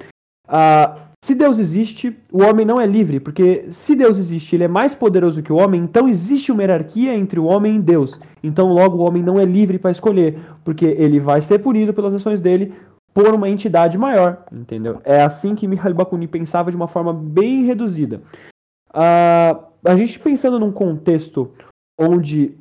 Uh, 0.49 1.01
se 1.25 1.35
Deus 1.35 1.59
existe, 1.59 2.17
o 2.33 2.45
homem 2.45 2.65
não 2.65 2.81
é 2.81 2.87
livre, 2.87 3.19
porque 3.19 3.67
se 3.71 3.97
Deus 3.97 4.17
existe, 4.17 4.55
ele 4.55 4.65
é 4.65 4.69
mais 4.69 4.95
poderoso 4.95 5.43
que 5.43 5.53
o 5.53 5.57
homem, 5.57 5.81
então 5.81 6.09
existe 6.09 6.53
uma 6.53 6.63
hierarquia 6.63 7.15
entre 7.15 7.41
o 7.41 7.47
homem 7.47 7.77
e 7.77 7.83
Deus. 7.83 8.21
Então, 8.43 8.69
logo, 8.69 8.99
o 8.99 9.01
homem 9.07 9.23
não 9.23 9.39
é 9.39 9.45
livre 9.45 9.79
para 9.79 9.91
escolher, 9.91 10.39
porque 10.65 10.85
ele 10.85 11.19
vai 11.19 11.43
ser 11.43 11.59
punido 11.59 11.93
pelas 11.93 12.15
ações 12.15 12.41
dele 12.41 12.73
por 13.13 13.33
uma 13.35 13.49
entidade 13.49 13.99
maior, 13.99 14.45
entendeu? 14.53 15.01
É 15.03 15.23
assim 15.23 15.55
que 15.55 15.67
Mikhail 15.67 15.95
Bakunin 15.95 16.29
pensava 16.29 16.71
de 16.71 16.77
uma 16.77 16.87
forma 16.87 17.13
bem 17.13 17.65
reduzida. 17.65 18.21
Uh, 18.91 19.65
a 19.85 19.97
gente 19.97 20.19
pensando 20.19 20.59
num 20.59 20.71
contexto 20.71 21.51
onde 21.99 22.55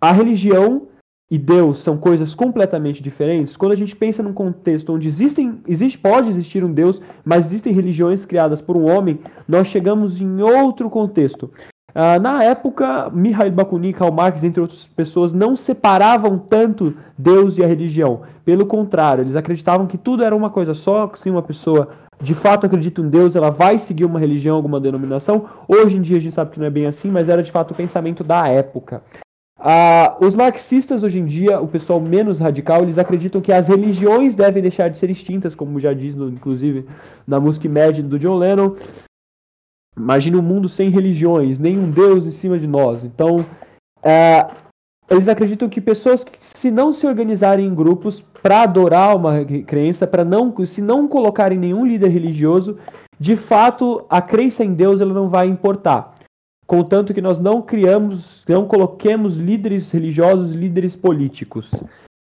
a 0.00 0.12
religião 0.12 0.88
e 1.30 1.36
Deus 1.36 1.80
são 1.80 1.96
coisas 1.96 2.34
completamente 2.34 3.02
diferentes, 3.02 3.56
quando 3.56 3.72
a 3.72 3.76
gente 3.76 3.94
pensa 3.94 4.22
num 4.22 4.32
contexto 4.32 4.94
onde 4.94 5.08
existem, 5.08 5.60
existe, 5.66 5.98
pode 5.98 6.30
existir 6.30 6.64
um 6.64 6.72
Deus, 6.72 7.02
mas 7.24 7.46
existem 7.46 7.72
religiões 7.72 8.24
criadas 8.24 8.60
por 8.60 8.76
um 8.76 8.90
homem, 8.90 9.20
nós 9.46 9.66
chegamos 9.66 10.20
em 10.20 10.40
outro 10.40 10.88
contexto. 10.88 11.50
Uh, 11.90 12.20
na 12.20 12.44
época, 12.44 13.10
Mikhail 13.10 13.50
Bakunin, 13.50 13.92
Karl 13.92 14.12
Marx, 14.12 14.44
entre 14.44 14.60
outras 14.60 14.86
pessoas, 14.86 15.32
não 15.32 15.56
separavam 15.56 16.38
tanto 16.38 16.94
Deus 17.16 17.58
e 17.58 17.64
a 17.64 17.66
religião. 17.66 18.20
Pelo 18.44 18.66
contrário, 18.66 19.22
eles 19.22 19.36
acreditavam 19.36 19.86
que 19.86 19.98
tudo 19.98 20.22
era 20.22 20.36
uma 20.36 20.48
coisa 20.48 20.74
só, 20.74 21.10
se 21.14 21.28
uma 21.28 21.42
pessoa 21.42 21.88
de 22.20 22.34
fato 22.34 22.66
acredita 22.66 23.00
em 23.00 23.08
Deus, 23.08 23.36
ela 23.36 23.50
vai 23.50 23.78
seguir 23.78 24.04
uma 24.04 24.18
religião, 24.18 24.56
alguma 24.56 24.80
denominação. 24.80 25.46
Hoje 25.66 25.96
em 25.96 26.02
dia 26.02 26.16
a 26.16 26.20
gente 26.20 26.34
sabe 26.34 26.52
que 26.52 26.58
não 26.58 26.66
é 26.66 26.70
bem 26.70 26.86
assim, 26.86 27.10
mas 27.10 27.28
era 27.28 27.42
de 27.42 27.50
fato 27.50 27.72
o 27.72 27.74
pensamento 27.74 28.22
da 28.22 28.48
época. 28.48 29.02
Ah, 29.60 30.16
os 30.20 30.36
marxistas 30.36 31.02
hoje 31.02 31.18
em 31.18 31.24
dia, 31.24 31.60
o 31.60 31.66
pessoal 31.66 32.00
menos 32.00 32.38
radical, 32.38 32.82
eles 32.82 32.96
acreditam 32.96 33.40
que 33.40 33.52
as 33.52 33.66
religiões 33.66 34.36
devem 34.36 34.62
deixar 34.62 34.88
de 34.88 34.98
ser 34.98 35.10
extintas, 35.10 35.54
como 35.54 35.80
já 35.80 35.92
diz, 35.92 36.14
no, 36.14 36.28
inclusive, 36.28 36.86
na 37.26 37.40
música 37.40 37.66
Imagine 37.66 38.08
do 38.08 38.18
John 38.20 38.36
Lennon. 38.36 38.76
Imagine 39.96 40.36
um 40.36 40.42
mundo 40.42 40.68
sem 40.68 40.90
religiões, 40.90 41.58
nenhum 41.58 41.90
Deus 41.90 42.24
em 42.24 42.30
cima 42.30 42.56
de 42.56 42.68
nós. 42.68 43.04
Então, 43.04 43.44
é, 44.00 44.46
eles 45.10 45.26
acreditam 45.26 45.68
que 45.68 45.80
pessoas 45.80 46.22
que, 46.22 46.38
se 46.40 46.70
não 46.70 46.92
se 46.92 47.04
organizarem 47.04 47.66
em 47.66 47.74
grupos 47.74 48.20
para 48.20 48.62
adorar 48.62 49.16
uma 49.16 49.44
crença, 49.66 50.06
para 50.06 50.24
não, 50.24 50.54
se 50.64 50.80
não 50.80 51.08
colocarem 51.08 51.58
nenhum 51.58 51.84
líder 51.84 52.10
religioso, 52.10 52.78
de 53.18 53.36
fato 53.36 54.06
a 54.08 54.22
crença 54.22 54.64
em 54.64 54.72
Deus 54.72 55.00
ela 55.00 55.12
não 55.12 55.28
vai 55.28 55.48
importar 55.48 56.14
contanto 56.68 57.14
que 57.14 57.22
nós 57.22 57.38
não 57.38 57.62
criamos, 57.62 58.44
não 58.46 58.66
coloquemos 58.66 59.38
líderes 59.38 59.90
religiosos, 59.90 60.52
líderes 60.52 60.94
políticos. 60.94 61.72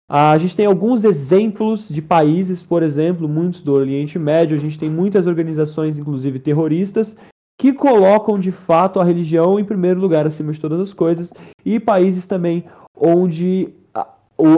A 0.08 0.36
gente 0.36 0.54
tem 0.54 0.66
alguns 0.66 1.02
exemplos 1.02 1.88
de 1.88 2.02
países, 2.02 2.62
por 2.62 2.82
exemplo, 2.82 3.26
muitos 3.26 3.62
do 3.62 3.72
Oriente 3.72 4.18
Médio, 4.18 4.54
a 4.54 4.60
gente 4.60 4.78
tem 4.78 4.90
muitas 4.90 5.26
organizações, 5.26 5.96
inclusive 5.96 6.38
terroristas, 6.38 7.16
que 7.58 7.72
colocam 7.72 8.38
de 8.38 8.52
fato 8.52 9.00
a 9.00 9.04
religião 9.04 9.58
em 9.58 9.64
primeiro 9.64 9.98
lugar 9.98 10.26
acima 10.26 10.52
de 10.52 10.60
todas 10.60 10.78
as 10.78 10.92
coisas, 10.92 11.32
e 11.64 11.80
países 11.80 12.26
também 12.26 12.64
onde 12.94 13.70
a, 13.94 14.06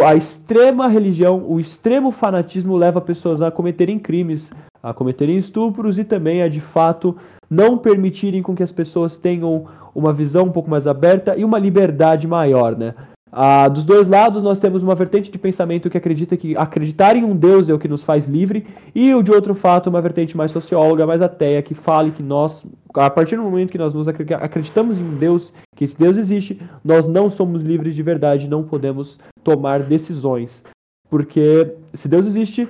a 0.05 0.17
extrema 0.17 0.89
religião, 0.89 1.45
o 1.49 1.61
extremo 1.61 2.11
fanatismo 2.11 2.77
leva 2.77 3.01
pessoas 3.01 3.41
a 3.41 3.53
cometerem 3.53 4.01
crimes, 4.01 4.51
a 4.87 4.95
cometerem 4.95 5.37
estupros 5.37 5.99
e 5.99 6.05
também 6.05 6.43
a 6.43 6.49
de 6.49 6.61
fato 6.61 7.17
não 7.51 7.77
permitirem 7.77 8.41
com 8.41 8.55
que 8.55 8.63
as 8.63 8.71
pessoas 8.71 9.17
tenham 9.17 9.67
uma 9.93 10.13
visão 10.13 10.45
um 10.45 10.53
pouco 10.53 10.71
mais 10.71 10.87
aberta 10.87 11.37
e 11.37 11.45
uma 11.45 11.59
liberdade 11.59 12.29
maior, 12.29 12.77
né? 12.77 12.95
Ah, 13.33 13.67
dos 13.67 13.85
dois 13.85 14.07
lados, 14.07 14.45
nós 14.45 14.61
temos 14.61 14.85
uma 14.85 14.95
vertente 14.95 15.31
de 15.31 15.39
pensamento 15.39 15.91
que 15.91 15.99
acredita 15.99 16.37
que 16.37 16.57
acreditar 16.57 17.17
em 17.17 17.25
um 17.25 17.35
Deus 17.35 17.69
é 17.69 17.75
o 17.75 17.79
que 17.79 17.89
nos 17.89 18.05
faz 18.05 18.27
livre, 18.27 18.65
e 18.95 19.13
o 19.13 19.23
de 19.23 19.33
outro 19.33 19.55
fato, 19.55 19.91
uma 19.91 20.01
vertente 20.01 20.37
mais 20.37 20.53
socióloga, 20.53 21.05
mais 21.05 21.21
ateia, 21.21 21.61
que 21.61 21.75
fale 21.75 22.13
que 22.13 22.23
nós, 22.23 22.65
a 22.95 23.11
partir 23.11 23.37
do 23.37 23.43
momento 23.43 23.73
que 23.73 23.79
nós 23.79 23.93
nos 23.93 24.07
acreditamos 24.07 24.97
em 24.97 25.03
um 25.03 25.17
Deus, 25.17 25.53
que 25.75 25.85
esse 25.85 25.99
Deus 25.99 26.17
existe, 26.17 26.63
nós 26.85 27.09
não 27.09 27.29
somos 27.29 27.63
livres 27.63 27.97
de 27.97 28.03
verdade, 28.03 28.49
não 28.49 28.63
podemos 28.63 29.19
tomar 29.43 29.81
decisões. 29.81 30.63
Porque 31.11 31.75
se 31.93 32.09
Deus 32.09 32.27
existe, 32.27 32.69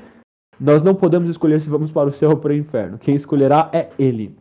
nós 0.58 0.82
não 0.82 0.94
podemos 0.94 1.28
escolher 1.28 1.60
se 1.60 1.68
vamos 1.68 1.90
para 1.90 2.08
o 2.08 2.12
céu 2.12 2.30
ou 2.30 2.36
para 2.38 2.52
o 2.52 2.56
inferno. 2.56 2.98
Quem 2.98 3.14
escolherá 3.14 3.70
é 3.72 3.90
Ele. 3.98 4.36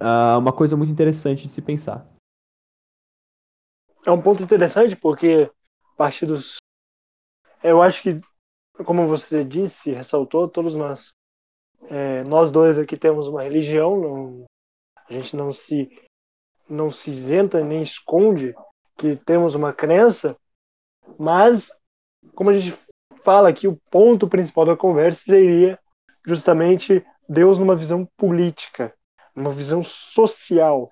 Ah, 0.00 0.38
uma 0.38 0.52
coisa 0.52 0.76
muito 0.76 0.92
interessante 0.92 1.48
de 1.48 1.54
se 1.54 1.60
pensar 1.60 2.06
é 4.08 4.10
um 4.10 4.20
ponto 4.20 4.42
interessante 4.42 4.96
porque 4.96 5.50
partidos. 5.96 6.56
Eu 7.62 7.82
acho 7.82 8.02
que, 8.02 8.20
como 8.84 9.06
você 9.06 9.44
disse, 9.44 9.92
ressaltou, 9.92 10.48
todos 10.48 10.74
nós, 10.74 11.10
é, 11.90 12.22
nós 12.24 12.50
dois 12.50 12.78
aqui 12.78 12.96
temos 12.96 13.28
uma 13.28 13.42
religião, 13.42 14.00
não, 14.00 14.44
a 15.08 15.12
gente 15.12 15.36
não 15.36 15.52
se 15.52 15.88
não 16.68 16.90
se 16.90 17.10
isenta 17.10 17.64
nem 17.64 17.82
esconde 17.82 18.54
que 18.96 19.16
temos 19.16 19.54
uma 19.54 19.72
crença, 19.72 20.36
mas 21.18 21.70
como 22.34 22.50
a 22.50 22.52
gente 22.52 22.76
fala 23.28 23.50
aqui, 23.50 23.68
o 23.68 23.78
ponto 23.90 24.26
principal 24.26 24.64
da 24.64 24.74
conversa 24.74 25.24
seria 25.24 25.78
justamente 26.26 27.04
Deus 27.28 27.58
numa 27.58 27.76
visão 27.76 28.08
política, 28.16 28.94
uma 29.36 29.50
visão 29.50 29.84
social, 29.84 30.88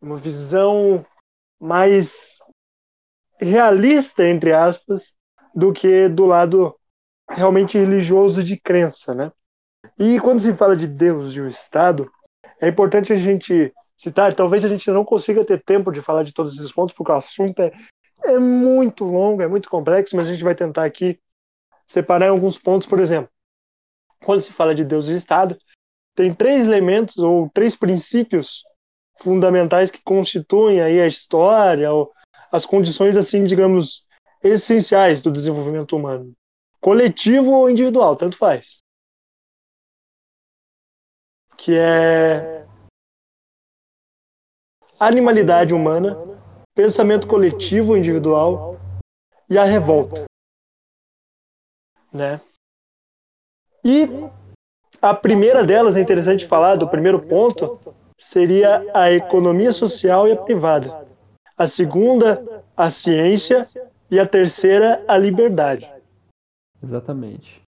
uma 0.00 0.16
visão 0.16 1.04
mais 1.60 2.38
realista, 3.40 4.24
entre 4.24 4.52
aspas, 4.52 5.16
do 5.52 5.72
que 5.72 6.08
do 6.08 6.26
lado 6.26 6.76
realmente 7.28 7.76
religioso 7.76 8.44
de 8.44 8.56
crença, 8.56 9.12
né? 9.12 9.32
E 9.98 10.20
quando 10.20 10.38
se 10.38 10.54
fala 10.54 10.76
de 10.76 10.86
Deus 10.86 11.34
e 11.34 11.40
o 11.40 11.48
Estado, 11.48 12.08
é 12.60 12.68
importante 12.68 13.12
a 13.12 13.16
gente 13.16 13.74
citar, 13.96 14.32
talvez 14.32 14.64
a 14.64 14.68
gente 14.68 14.88
não 14.92 15.04
consiga 15.04 15.44
ter 15.44 15.60
tempo 15.64 15.90
de 15.90 16.00
falar 16.00 16.22
de 16.22 16.32
todos 16.32 16.54
esses 16.54 16.70
pontos, 16.70 16.94
porque 16.94 17.10
o 17.10 17.16
assunto 17.16 17.60
é, 17.60 17.72
é 18.22 18.38
muito 18.38 19.04
longo, 19.04 19.42
é 19.42 19.48
muito 19.48 19.68
complexo, 19.68 20.14
mas 20.14 20.28
a 20.28 20.30
gente 20.30 20.44
vai 20.44 20.54
tentar 20.54 20.84
aqui 20.84 21.18
separar 21.88 22.28
alguns 22.28 22.58
pontos, 22.58 22.86
por 22.86 23.00
exemplo. 23.00 23.30
Quando 24.24 24.42
se 24.42 24.52
fala 24.52 24.74
de 24.74 24.84
Deus 24.84 25.08
e 25.08 25.14
Estado, 25.14 25.58
tem 26.14 26.34
três 26.34 26.66
elementos 26.66 27.16
ou 27.18 27.48
três 27.50 27.74
princípios 27.74 28.64
fundamentais 29.18 29.90
que 29.90 30.02
constituem 30.02 30.80
aí 30.80 31.00
a 31.00 31.06
história, 31.06 31.88
as 32.52 32.66
condições 32.66 33.16
assim, 33.16 33.44
digamos, 33.44 34.06
essenciais 34.42 35.20
do 35.20 35.30
desenvolvimento 35.30 35.96
humano. 35.96 36.32
Coletivo 36.80 37.52
ou 37.52 37.70
individual, 37.70 38.16
tanto 38.16 38.36
faz. 38.36 38.82
Que 41.56 41.76
é 41.76 42.66
animalidade 44.98 45.74
humana, 45.74 46.16
pensamento 46.74 47.26
coletivo 47.26 47.92
ou 47.92 47.96
individual 47.96 48.76
e 49.50 49.58
a 49.58 49.64
revolta. 49.64 50.24
Né? 52.12 52.40
E 53.84 54.08
a 55.00 55.14
primeira 55.14 55.64
delas 55.64 55.96
é 55.96 56.00
interessante 56.00 56.46
falar 56.46 56.76
do 56.76 56.88
primeiro 56.88 57.20
ponto, 57.20 57.78
seria 58.16 58.84
a 58.92 59.12
economia 59.12 59.72
social 59.72 60.26
e 60.26 60.32
a 60.32 60.36
privada. 60.36 61.06
A 61.56 61.66
segunda, 61.66 62.62
a 62.76 62.90
ciência. 62.90 63.68
E 64.10 64.18
a 64.18 64.24
terceira, 64.24 65.04
a 65.06 65.18
liberdade. 65.18 65.90
Exatamente. 66.82 67.60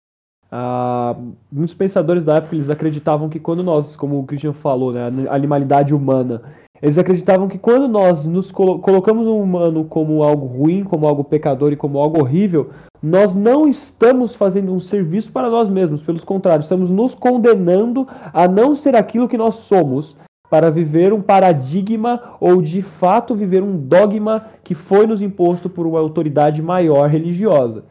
Ah, 0.51 1.15
muitos 1.53 1.75
pensadores 1.75 2.25
da 2.25 2.37
época 2.37 2.57
eles 2.57 2.71
acreditavam 2.71 3.29
que 3.29 3.39
quando 3.39 3.63
nós, 3.63 3.95
como 3.95 4.19
o 4.19 4.25
Christian 4.25 4.55
falou, 4.55 4.91
né, 4.91 5.03
a 5.29 5.35
animalidade 5.35 5.95
humana, 5.95 6.43
eles 6.83 6.99
acreditavam 6.99 7.49
que 7.49 7.59
quando 7.59 7.87
nós 7.87 8.25
nos 8.25 8.51
colo 8.51 8.79
colocamos 8.79 9.27
o 9.27 9.37
humano 9.37 9.85
como 9.85 10.23
algo 10.23 10.47
ruim, 10.47 10.85
como 10.85 11.07
algo 11.07 11.25
pecador 11.25 11.73
e 11.73 11.77
como 11.77 11.99
algo 11.99 12.21
horrível, 12.21 12.71
nós 13.03 13.35
não 13.35 13.69
estamos 13.69 14.35
fazendo 14.35 14.73
um 14.73 14.81
serviço 14.81 15.33
para 15.33 15.51
nós 15.51 15.69
mesmos, 15.69 16.03
pelos 16.03 16.25
contrários, 16.25 16.67
estamos 16.67 16.91
nos 16.91 17.15
condenando 17.15 18.07
a 18.33 18.47
não 18.47 18.75
ser 18.75 18.95
aquilo 18.95 19.29
que 19.29 19.39
nós 19.39 19.57
somos, 19.57 20.17
para 20.51 20.69
viver 20.69 21.13
um 21.13 21.23
paradigma 21.23 22.37
ou 22.41 22.61
de 22.61 22.83
fato 22.83 23.37
viver 23.37 23.63
um 23.63 23.77
dogma 23.77 24.47
que 24.65 24.75
foi 24.75 25.07
nos 25.07 25.23
imposto 25.23 25.71
por 25.71 25.87
uma 25.87 26.01
autoridade 26.01 26.61
maior 26.61 27.09
religiosa. 27.09 27.85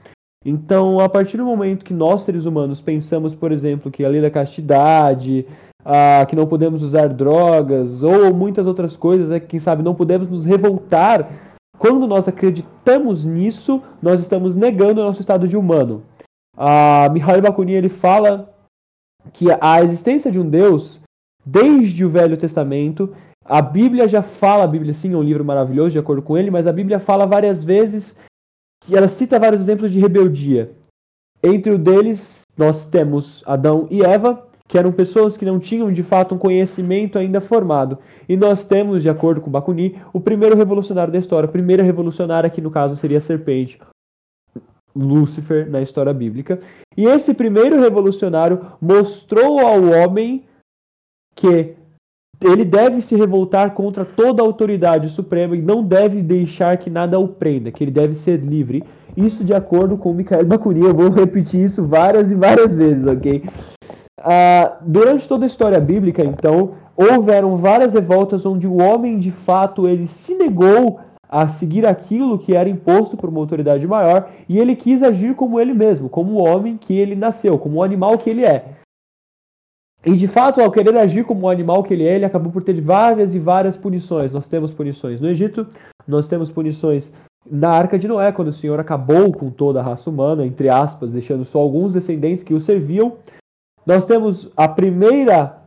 Então, 0.46 1.00
a 1.00 1.08
partir 1.08 1.38
do 1.38 1.46
momento 1.46 1.86
que 1.86 1.93
nós, 1.93 2.24
seres 2.24 2.46
humanos, 2.46 2.81
pensamos, 2.81 3.34
por 3.34 3.51
exemplo, 3.51 3.89
que 3.89 4.03
a 4.03 4.10
lei 4.10 4.22
da 4.22 4.29
castidade, 4.29 5.46
ah, 5.91 6.24
que 6.27 6.36
não 6.36 6.46
podemos 6.46 6.84
usar 6.84 7.10
drogas, 7.10 8.03
ou 8.03 8.31
muitas 8.31 8.67
outras 8.67 8.96
coisas, 8.96 9.27
né, 9.27 9.39
que, 9.39 9.48
quem 9.48 9.60
sabe, 9.60 9.81
não 9.81 9.96
podemos 9.96 10.29
nos 10.29 10.46
revoltar, 10.46 11.27
quando 11.79 12.05
nós 12.05 12.27
acreditamos 12.27 13.25
nisso, 13.25 13.81
nós 14.00 14.22
estamos 14.22 14.55
negando 14.55 15.01
o 15.01 15.03
nosso 15.03 15.19
estado 15.19 15.48
de 15.48 15.58
humano. 15.58 16.03
Ah, 16.55 17.10
Mihail 17.12 17.41
Bakunin 17.41 17.72
ele 17.72 17.89
fala 17.89 18.53
que 19.34 19.48
a 19.60 19.81
existência 19.81 20.31
de 20.31 20.39
um 20.39 20.48
Deus 20.48 21.01
desde 21.43 22.05
o 22.05 22.10
Velho 22.10 22.38
Testamento. 22.38 23.15
A 23.43 23.60
Bíblia 23.60 24.08
já 24.08 24.22
fala, 24.22 24.65
a 24.65 24.67
Bíblia 24.67 24.93
sim 24.93 25.13
é 25.13 25.17
um 25.17 25.24
livro 25.24 25.43
maravilhoso, 25.43 25.93
de 25.93 26.00
acordo 26.00 26.22
com 26.22 26.38
ele, 26.38 26.51
mas 26.51 26.67
a 26.67 26.74
Bíblia 26.74 27.00
fala 27.00 27.25
várias 27.25 27.63
vezes 27.63 28.15
que 28.86 28.96
ela 28.96 29.08
cita 29.08 29.39
vários 29.39 29.62
exemplos 29.62 29.91
de 29.91 30.00
rebeldia. 30.00 30.72
Entre 31.41 31.72
o 31.72 31.79
deles, 31.79 32.41
nós 32.55 32.86
temos 32.86 33.41
Adão 33.48 33.88
e 33.89 34.03
Eva, 34.03 34.49
que 34.69 34.77
eram 34.77 34.91
pessoas 34.91 35.35
que 35.35 35.43
não 35.43 35.59
tinham 35.59 35.91
de 35.91 36.03
fato 36.03 36.35
um 36.35 36.38
conhecimento 36.38 37.17
ainda 37.17 37.41
formado. 37.41 37.97
E 38.29 38.38
nós 38.38 38.63
temos, 38.63 39.01
de 39.01 39.09
acordo 39.09 39.41
com 39.41 39.49
Bakuni, 39.49 39.99
o 40.13 40.21
primeiro 40.21 40.55
revolucionário 40.55 41.11
da 41.11 41.17
história. 41.17 41.49
O 41.49 41.51
primeiro 41.51 41.83
revolucionário 41.83 42.45
aqui 42.45 42.61
no 42.61 42.69
caso 42.69 42.95
seria 42.95 43.17
a 43.17 43.21
serpente, 43.21 43.81
Lúcifer, 44.95 45.67
na 45.67 45.81
história 45.81 46.13
bíblica. 46.13 46.59
E 46.95 47.05
esse 47.05 47.33
primeiro 47.33 47.81
revolucionário 47.81 48.61
mostrou 48.79 49.59
ao 49.59 49.83
homem 49.85 50.45
que 51.35 51.73
ele 52.39 52.63
deve 52.63 53.01
se 53.01 53.15
revoltar 53.15 53.73
contra 53.73 54.05
toda 54.05 54.43
a 54.43 54.45
autoridade 54.45 55.09
suprema 55.09 55.57
e 55.57 55.61
não 55.63 55.83
deve 55.83 56.21
deixar 56.21 56.77
que 56.77 56.91
nada 56.91 57.17
o 57.17 57.27
prenda, 57.27 57.71
que 57.71 57.83
ele 57.83 57.91
deve 57.91 58.13
ser 58.13 58.38
livre. 58.38 58.83
Isso 59.17 59.43
de 59.43 59.53
acordo 59.53 59.97
com 59.97 60.13
Mikhail 60.13 60.45
Bakunin, 60.45 60.85
eu 60.85 60.93
vou 60.93 61.09
repetir 61.09 61.65
isso 61.65 61.88
várias 61.88 62.29
e 62.29 62.35
várias 62.35 62.75
vezes, 62.75 63.07
ok? 63.07 63.43
Uh, 64.19 64.75
durante 64.81 65.27
toda 65.27 65.45
a 65.45 65.47
história 65.47 65.79
bíblica, 65.79 66.23
então, 66.23 66.75
houveram 66.95 67.55
várias 67.57 67.93
revoltas 67.93 68.45
onde 68.45 68.67
o 68.67 68.81
homem, 68.81 69.17
de 69.17 69.31
fato, 69.31 69.88
ele 69.88 70.05
se 70.05 70.35
negou 70.35 70.99
a 71.29 71.47
seguir 71.47 71.85
aquilo 71.85 72.39
que 72.39 72.55
era 72.55 72.67
imposto 72.67 73.15
por 73.15 73.29
uma 73.29 73.39
autoridade 73.39 73.88
maior 73.88 74.29
e 74.49 74.57
ele 74.57 74.75
quis 74.75 75.03
agir 75.03 75.35
como 75.35 75.59
ele 75.59 75.73
mesmo, 75.73 76.09
como 76.09 76.33
o 76.33 76.43
homem 76.43 76.75
que 76.75 76.93
ele 76.93 77.15
nasceu, 77.15 77.57
como 77.59 77.77
o 77.77 77.83
animal 77.83 78.17
que 78.17 78.29
ele 78.29 78.43
é. 78.43 78.65
E 80.03 80.13
de 80.15 80.27
fato, 80.27 80.59
ao 80.59 80.71
querer 80.71 80.97
agir 80.97 81.23
como 81.25 81.45
o 81.45 81.49
animal 81.49 81.83
que 81.83 81.93
ele 81.93 82.05
é, 82.05 82.15
ele 82.15 82.25
acabou 82.25 82.51
por 82.51 82.63
ter 82.63 82.79
várias 82.81 83.35
e 83.35 83.39
várias 83.39 83.77
punições. 83.77 84.31
Nós 84.31 84.47
temos 84.47 84.71
punições 84.71 85.21
no 85.21 85.27
Egito, 85.29 85.67
nós 86.07 86.25
temos 86.25 86.49
punições 86.49 87.11
na 87.49 87.69
Arca 87.69 87.99
de 87.99 88.07
Noé, 88.07 88.31
quando 88.31 88.47
o 88.47 88.53
Senhor 88.53 88.79
acabou 88.79 89.31
com 89.31 89.49
toda 89.49 89.79
a 89.79 89.83
raça 89.83 90.09
humana, 90.09 90.45
entre 90.45 90.69
aspas, 90.69 91.13
deixando 91.13 91.45
só 91.45 91.59
alguns 91.59 91.93
descendentes 91.93 92.43
que 92.43 92.53
o 92.53 92.59
serviam. 92.59 93.13
Nós 93.89 94.05
temos 94.05 94.51
a 94.55 94.67
primeira. 94.67 95.63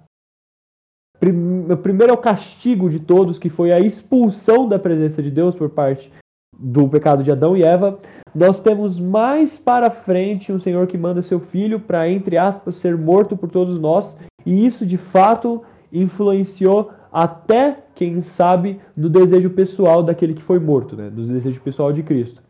Prim, 1.18 1.66
o 1.68 1.76
primeiro 1.76 2.12
é 2.12 2.14
o 2.14 2.20
castigo 2.20 2.88
de 2.88 3.00
todos, 3.00 3.36
que 3.36 3.48
foi 3.48 3.72
a 3.72 3.80
expulsão 3.80 4.68
da 4.68 4.78
presença 4.78 5.20
de 5.20 5.28
Deus 5.28 5.56
por 5.56 5.70
parte 5.70 6.12
do 6.56 6.88
pecado 6.88 7.24
de 7.24 7.32
Adão 7.32 7.56
e 7.56 7.64
Eva. 7.64 7.98
Nós 8.32 8.60
temos 8.60 9.00
mais 9.00 9.58
para 9.58 9.90
frente 9.90 10.52
um 10.52 10.60
Senhor 10.60 10.86
que 10.86 10.96
manda 10.96 11.20
seu 11.20 11.40
filho 11.40 11.80
para, 11.80 12.08
entre 12.08 12.38
aspas, 12.38 12.76
ser 12.76 12.96
morto 12.96 13.36
por 13.36 13.50
todos 13.50 13.76
nós, 13.76 14.16
e 14.46 14.64
isso 14.64 14.86
de 14.86 14.96
fato 14.96 15.60
influenciou 15.92 16.92
até, 17.12 17.76
quem 17.92 18.20
sabe, 18.20 18.80
no 18.96 19.10
desejo 19.10 19.50
pessoal 19.50 20.00
daquele 20.00 20.34
que 20.34 20.44
foi 20.44 20.60
morto, 20.60 20.94
né? 20.94 21.10
no 21.10 21.26
desejo 21.26 21.60
pessoal 21.60 21.92
de 21.92 22.04
Cristo. 22.04 22.40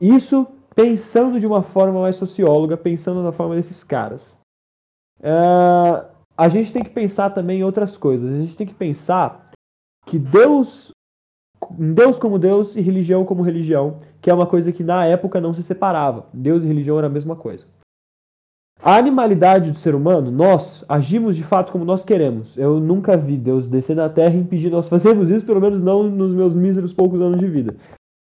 Isso 0.00 0.44
pensando 0.74 1.38
de 1.38 1.46
uma 1.46 1.62
forma 1.62 2.00
mais 2.00 2.16
socióloga, 2.16 2.76
pensando 2.76 3.22
na 3.22 3.30
forma 3.30 3.54
desses 3.54 3.84
caras. 3.84 4.36
Uh, 5.24 6.06
a 6.36 6.48
gente 6.48 6.72
tem 6.72 6.82
que 6.82 6.90
pensar 6.90 7.30
também 7.30 7.60
em 7.60 7.64
outras 7.64 7.96
coisas. 7.96 8.30
A 8.30 8.42
gente 8.42 8.56
tem 8.56 8.66
que 8.66 8.74
pensar 8.74 9.50
que 10.04 10.18
Deus, 10.18 10.90
Deus 11.70 12.18
como 12.18 12.38
Deus 12.38 12.76
e 12.76 12.80
religião 12.80 13.24
como 13.24 13.42
religião, 13.42 14.00
que 14.20 14.30
é 14.30 14.34
uma 14.34 14.46
coisa 14.46 14.70
que 14.70 14.84
na 14.84 15.06
época 15.06 15.40
não 15.40 15.54
se 15.54 15.62
separava. 15.62 16.26
Deus 16.32 16.62
e 16.62 16.66
religião 16.66 16.98
era 16.98 17.06
a 17.06 17.10
mesma 17.10 17.34
coisa. 17.34 17.64
A 18.82 18.96
animalidade 18.96 19.70
do 19.70 19.78
ser 19.78 19.94
humano, 19.94 20.30
nós 20.30 20.84
agimos 20.88 21.36
de 21.36 21.42
fato 21.42 21.72
como 21.72 21.84
nós 21.84 22.04
queremos. 22.04 22.58
Eu 22.58 22.80
nunca 22.80 23.16
vi 23.16 23.38
Deus 23.38 23.66
descer 23.66 23.96
na 23.96 24.10
terra 24.10 24.34
e 24.34 24.40
impedir 24.40 24.68
nós 24.68 24.88
fazermos 24.90 25.30
isso, 25.30 25.46
pelo 25.46 25.60
menos 25.60 25.80
não 25.80 26.02
nos 26.02 26.34
meus 26.34 26.54
míseros 26.54 26.92
poucos 26.92 27.22
anos 27.22 27.40
de 27.40 27.46
vida. 27.46 27.74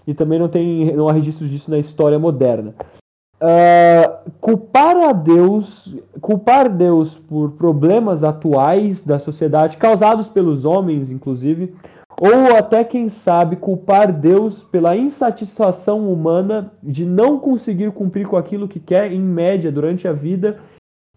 E 0.06 0.14
também 0.14 0.38
não 0.38 0.48
tem 0.48 0.96
não 0.96 1.08
há 1.08 1.14
registros 1.14 1.50
disso 1.50 1.72
na 1.72 1.80
história 1.80 2.20
moderna. 2.20 2.76
Uh, 3.42 4.15
culpar 4.40 4.98
a 4.98 5.12
Deus, 5.12 5.96
culpar 6.22 6.70
Deus 6.70 7.18
por 7.18 7.52
problemas 7.52 8.24
atuais 8.24 9.04
da 9.04 9.20
sociedade, 9.20 9.78
causados 9.78 10.28
pelos 10.28 10.66
homens, 10.66 11.10
inclusive, 11.10 11.74
ou 12.20 12.56
até, 12.56 12.84
quem 12.84 13.10
sabe, 13.10 13.58
culpar 13.58 14.12
Deus 14.12 14.64
pela 14.64 14.96
insatisfação 14.96 16.12
humana 16.12 16.72
de 16.82 17.06
não 17.06 17.38
conseguir 17.38 17.92
cumprir 17.92 18.26
com 18.26 18.38
aquilo 18.38 18.68
que 18.68 18.80
quer, 18.80 19.12
em 19.12 19.20
média, 19.20 19.72
durante 19.72 20.08
a 20.08 20.14
vida, 20.14 20.60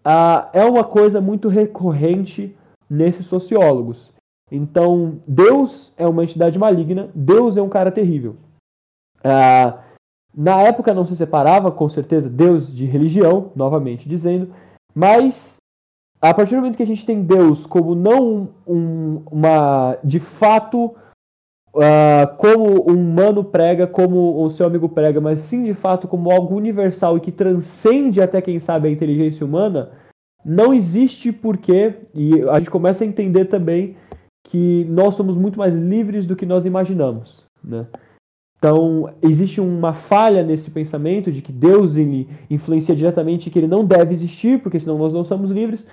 uh, 0.01 0.49
é 0.53 0.65
uma 0.65 0.83
coisa 0.83 1.21
muito 1.21 1.49
recorrente 1.49 2.57
nesses 2.91 3.27
sociólogos. 3.27 4.13
Então, 4.51 5.21
Deus 5.27 5.93
é 5.97 6.07
uma 6.07 6.25
entidade 6.25 6.59
maligna, 6.59 7.11
Deus 7.15 7.57
é 7.57 7.63
um 7.63 7.69
cara 7.69 7.93
terrível. 7.93 8.37
Uh, 9.19 9.88
na 10.39 10.63
época 10.63 10.95
não 10.95 11.05
se 11.05 11.17
separava, 11.17 11.73
com 11.73 11.89
certeza, 11.89 12.31
Deus 12.31 12.73
de 12.73 12.87
religião, 12.87 13.51
novamente 13.57 14.09
dizendo, 14.09 14.51
mas 14.95 15.57
a 16.21 16.33
partir 16.33 16.55
do 16.55 16.59
momento 16.59 16.77
que 16.77 16.83
a 16.85 16.87
gente 16.87 17.05
tem 17.05 17.23
Deus 17.23 17.67
como 17.67 17.93
não 17.97 18.49
um, 18.65 19.21
uma 19.33 19.99
de 20.05 20.21
fato 20.21 20.95
uh, 21.75 22.37
como 22.37 22.89
um 22.89 22.95
humano 22.95 23.43
prega, 23.43 23.85
como 23.85 24.41
o 24.41 24.49
seu 24.49 24.65
amigo 24.65 24.89
prega, 24.89 25.21
mas 25.21 25.41
sim 25.41 25.65
de 25.65 25.75
fato 25.75 26.07
como 26.07 26.31
algo 26.31 26.55
universal 26.55 27.17
e 27.17 27.21
que 27.21 27.33
transcende 27.33 28.21
até 28.21 28.41
quem 28.41 28.61
sabe 28.61 28.87
a 28.87 28.93
inteligência 28.93 29.45
humana, 29.45 29.91
não 30.45 30.73
existe 30.73 31.33
porquê, 31.33 31.97
e 32.15 32.43
a 32.49 32.61
gente 32.61 32.71
começa 32.71 33.03
a 33.03 33.07
entender 33.07 33.47
também 33.47 33.97
que 34.47 34.85
nós 34.89 35.17
somos 35.17 35.37
muito 35.37 35.59
mais 35.59 35.75
livres 35.75 36.27
do 36.27 36.37
que 36.37 36.47
nós 36.47 36.65
imaginamos. 36.65 37.45
Né? 37.63 37.87
Então, 38.59 39.15
existe 39.23 39.61
uma 39.61 39.95
falha 39.95 40.43
nesse 40.43 40.71
pensamento 40.71 41.31
de 41.31 41.41
que 41.41 41.53
Deus 41.53 41.97
ele 41.97 42.29
influencia 42.51 42.95
diretamente 42.95 43.47
e 43.47 43.51
que 43.51 43.59
ele 43.59 43.69
não 43.69 43.85
deve 43.85 44.13
existir, 44.13 44.61
porque 44.61 44.81
senão 44.81 44.99
nós 44.99 45.13
não 45.13 45.23
somos 45.23 45.51
livres. 45.51 45.87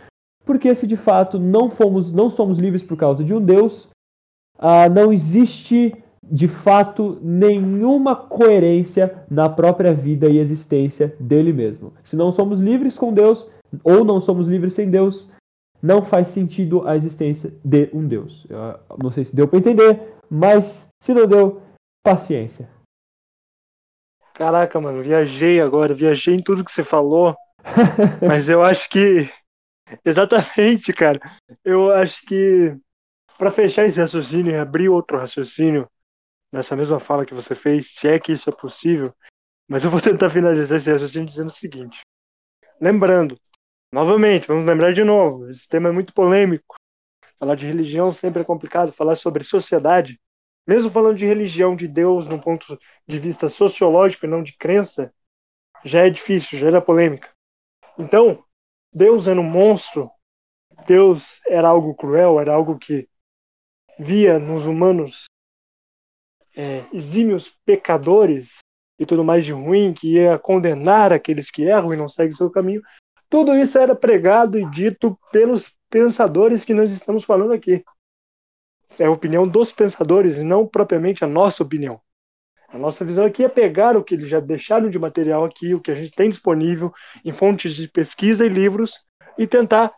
Porque 0.43 0.73
se 0.73 0.87
de 0.87 0.97
fato 0.97 1.39
não 1.39 1.69
fomos, 1.69 2.11
não 2.11 2.29
somos 2.29 2.57
livres 2.57 2.81
por 2.81 2.97
causa 2.97 3.23
de 3.23 3.33
um 3.33 3.41
Deus, 3.41 3.87
ah, 4.57 4.89
não 4.89 5.13
existe 5.13 5.93
de 6.23 6.47
fato 6.47 7.19
nenhuma 7.21 8.15
coerência 8.15 9.23
na 9.29 9.47
própria 9.47 9.93
vida 9.93 10.27
e 10.27 10.39
existência 10.39 11.15
dele 11.19 11.53
mesmo. 11.53 11.93
Se 12.03 12.15
não 12.15 12.31
somos 12.31 12.59
livres 12.59 12.97
com 12.97 13.13
Deus 13.13 13.47
ou 13.83 14.03
não 14.03 14.19
somos 14.19 14.47
livres 14.47 14.73
sem 14.73 14.89
Deus, 14.89 15.29
não 15.81 16.01
faz 16.01 16.29
sentido 16.29 16.87
a 16.87 16.95
existência 16.95 17.53
de 17.63 17.89
um 17.93 18.07
Deus. 18.07 18.47
Eu 18.49 18.97
não 19.01 19.11
sei 19.11 19.23
se 19.23 19.35
deu 19.35 19.47
para 19.47 19.59
entender, 19.59 20.15
mas 20.29 20.89
se 20.99 21.13
não 21.13 21.27
deu, 21.27 21.61
Paciência. 22.05 22.69
Caraca, 24.35 24.79
mano, 24.79 25.01
viajei 25.01 25.59
agora, 25.59 25.91
viajei 25.91 26.35
em 26.35 26.43
tudo 26.43 26.63
que 26.63 26.71
você 26.71 26.83
falou. 26.83 27.35
mas 28.21 28.47
eu 28.47 28.63
acho 28.63 28.87
que. 28.91 29.27
Exatamente, 30.05 30.93
cara. 30.93 31.19
Eu 31.63 31.91
acho 31.91 32.23
que. 32.27 32.77
para 33.39 33.49
fechar 33.49 33.85
esse 33.85 33.99
raciocínio 33.99 34.53
e 34.53 34.55
abrir 34.55 34.87
outro 34.87 35.17
raciocínio 35.17 35.89
nessa 36.53 36.75
mesma 36.75 36.99
fala 36.99 37.25
que 37.25 37.33
você 37.33 37.55
fez, 37.55 37.95
se 37.95 38.07
é 38.07 38.19
que 38.19 38.33
isso 38.33 38.51
é 38.51 38.53
possível, 38.53 39.11
mas 39.67 39.83
eu 39.83 39.89
vou 39.89 39.99
tentar 39.99 40.29
finalizar 40.29 40.77
esse 40.77 40.91
raciocínio 40.91 41.27
dizendo 41.27 41.47
o 41.47 41.53
seguinte. 41.53 42.01
Lembrando, 42.79 43.35
novamente, 43.91 44.47
vamos 44.47 44.63
lembrar 44.63 44.93
de 44.93 45.03
novo, 45.03 45.49
esse 45.49 45.67
tema 45.67 45.89
é 45.89 45.91
muito 45.91 46.13
polêmico. 46.13 46.75
Falar 47.39 47.55
de 47.55 47.65
religião 47.65 48.11
sempre 48.11 48.43
é 48.43 48.45
complicado, 48.45 48.91
falar 48.91 49.15
sobre 49.15 49.43
sociedade 49.43 50.19
mesmo 50.67 50.89
falando 50.89 51.17
de 51.17 51.25
religião, 51.25 51.75
de 51.75 51.87
Deus, 51.87 52.27
num 52.27 52.39
ponto 52.39 52.79
de 53.07 53.19
vista 53.19 53.49
sociológico 53.49 54.25
e 54.25 54.29
não 54.29 54.41
de 54.41 54.57
crença, 54.57 55.13
já 55.83 56.05
é 56.05 56.09
difícil, 56.09 56.57
já 56.57 56.67
era 56.67 56.81
polêmica. 56.81 57.29
Então, 57.97 58.43
Deus 58.91 59.27
era 59.27 59.39
um 59.39 59.43
monstro, 59.43 60.09
Deus 60.87 61.41
era 61.45 61.67
algo 61.67 61.93
cruel, 61.93 62.39
era 62.39 62.53
algo 62.53 62.77
que 62.77 63.07
via 63.99 64.39
nos 64.39 64.65
humanos 64.65 65.25
é, 66.55 66.85
exímios 66.91 67.49
pecadores 67.65 68.59
e 68.97 69.05
tudo 69.05 69.23
mais 69.23 69.45
de 69.45 69.51
ruim, 69.51 69.93
que 69.93 70.13
ia 70.13 70.39
condenar 70.39 71.13
aqueles 71.13 71.51
que 71.51 71.63
erram 71.63 71.93
e 71.93 71.97
não 71.97 72.09
seguem 72.09 72.33
seu 72.33 72.49
caminho. 72.49 72.81
Tudo 73.29 73.55
isso 73.57 73.77
era 73.77 73.95
pregado 73.95 74.57
e 74.57 74.69
dito 74.71 75.19
pelos 75.31 75.75
pensadores 75.89 76.63
que 76.63 76.73
nós 76.73 76.91
estamos 76.91 77.23
falando 77.23 77.53
aqui 77.53 77.83
é 78.99 79.05
a 79.05 79.11
opinião 79.11 79.47
dos 79.47 79.71
pensadores 79.71 80.41
não 80.43 80.67
propriamente 80.67 81.23
a 81.23 81.27
nossa 81.27 81.63
opinião. 81.63 81.99
A 82.67 82.77
nossa 82.77 83.05
visão 83.05 83.25
aqui 83.25 83.43
é 83.43 83.49
pegar 83.49 83.95
o 83.95 84.03
que 84.03 84.15
eles 84.15 84.27
já 84.27 84.39
deixaram 84.39 84.89
de 84.89 84.99
material 84.99 85.45
aqui, 85.45 85.73
o 85.73 85.79
que 85.79 85.91
a 85.91 85.95
gente 85.95 86.11
tem 86.11 86.29
disponível 86.29 86.93
em 87.23 87.31
fontes 87.31 87.73
de 87.73 87.87
pesquisa 87.87 88.45
e 88.45 88.49
livros, 88.49 89.05
e 89.37 89.47
tentar 89.47 89.93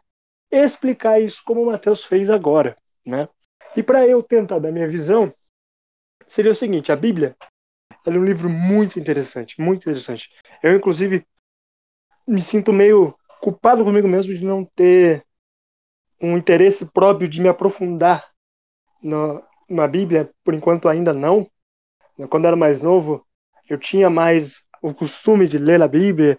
explicar 0.51 1.19
isso 1.19 1.41
como 1.45 1.63
o 1.63 1.65
Mateus 1.65 2.03
fez 2.03 2.29
agora. 2.29 2.77
Né? 3.05 3.27
E 3.75 3.81
para 3.81 4.07
eu 4.07 4.21
tentar 4.21 4.59
dar 4.59 4.71
minha 4.71 4.87
visão, 4.87 5.33
seria 6.27 6.51
o 6.51 6.55
seguinte: 6.55 6.91
a 6.91 6.95
Bíblia 6.95 7.35
é 8.05 8.09
um 8.09 8.23
livro 8.23 8.49
muito 8.49 8.99
interessante, 8.99 9.59
muito 9.59 9.81
interessante. 9.81 10.29
Eu, 10.61 10.75
inclusive, 10.75 11.25
me 12.27 12.41
sinto 12.41 12.71
meio 12.71 13.17
culpado 13.41 13.83
comigo 13.83 14.07
mesmo 14.07 14.33
de 14.33 14.45
não 14.45 14.65
ter 14.65 15.25
um 16.21 16.37
interesse 16.37 16.85
próprio 16.85 17.27
de 17.27 17.41
me 17.41 17.47
aprofundar 17.47 18.36
no, 19.01 19.43
na 19.69 19.87
Bíblia, 19.87 20.29
por 20.43 20.53
enquanto 20.53 20.87
ainda 20.87 21.13
não. 21.13 21.49
Quando 22.29 22.45
eu 22.45 22.49
era 22.49 22.57
mais 22.57 22.81
novo, 22.81 23.25
eu 23.69 23.77
tinha 23.77 24.09
mais 24.09 24.65
o 24.81 24.93
costume 24.93 25.47
de 25.47 25.57
ler 25.57 25.81
a 25.81 25.87
Bíblia 25.87 26.37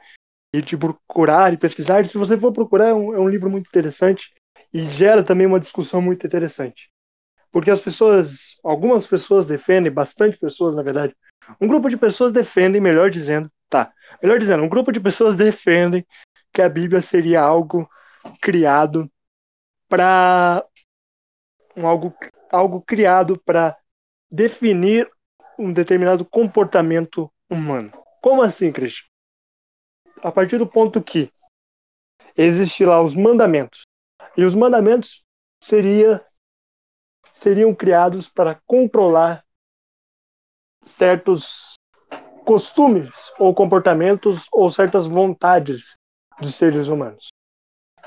e 0.53 0.63
de 0.63 0.77
procurar 0.77 1.53
e 1.53 1.57
pesquisar. 1.57 2.01
E 2.01 2.07
se 2.07 2.19
você 2.19 2.37
for 2.37 2.53
procurar, 2.53 2.89
é 2.89 2.95
um, 2.95 3.15
é 3.15 3.19
um 3.19 3.29
livro 3.29 3.51
muito 3.51 3.69
interessante 3.69 4.33
e 4.73 4.81
gera 4.81 5.23
também 5.23 5.47
uma 5.47 5.61
discussão 5.61 6.01
muito 6.01 6.27
interessante. 6.27 6.91
Porque 7.51 7.71
as 7.71 7.81
pessoas, 7.81 8.59
algumas 8.63 9.07
pessoas 9.07 9.49
defendem, 9.49 9.91
bastante 9.91 10.39
pessoas 10.39 10.75
na 10.75 10.83
verdade, 10.83 11.15
um 11.61 11.67
grupo 11.67 11.89
de 11.89 11.97
pessoas 11.97 12.33
defendem, 12.33 12.81
melhor 12.81 13.11
dizendo, 13.11 13.51
tá, 13.69 13.93
melhor 14.23 14.39
dizendo, 14.39 14.63
um 14.63 14.69
grupo 14.69 14.93
de 14.93 15.01
pessoas 15.01 15.35
defendem 15.35 16.07
que 16.53 16.61
a 16.61 16.69
Bíblia 16.69 17.01
seria 17.01 17.41
algo 17.41 17.89
criado 18.41 19.11
para 19.89 20.65
um 21.77 21.87
algo 21.87 22.15
algo 22.51 22.81
criado 22.81 23.39
para 23.41 23.77
definir 24.31 25.11
um 25.59 25.73
determinado 25.73 26.25
comportamento 26.25 27.31
humano. 27.51 27.93
Como 28.21 28.43
assim, 28.43 28.73
Cristian? 28.73 29.07
A 30.23 30.31
partir 30.31 30.59
do 30.59 30.67
ponto 30.67 31.03
que 31.03 31.33
existem 32.37 32.87
lá 32.87 33.03
os 33.03 33.15
mandamentos. 33.15 33.83
E 34.37 34.45
os 34.45 34.55
mandamentos 34.55 35.25
seria, 35.63 36.25
seriam 37.33 37.75
criados 37.75 38.29
para 38.29 38.61
controlar 38.67 39.45
certos 40.83 41.75
costumes 42.45 43.11
ou 43.39 43.55
comportamentos 43.55 44.47
ou 44.53 44.71
certas 44.71 45.07
vontades 45.07 45.97
dos 46.41 46.55
seres 46.55 46.89
humanos. 46.89 47.29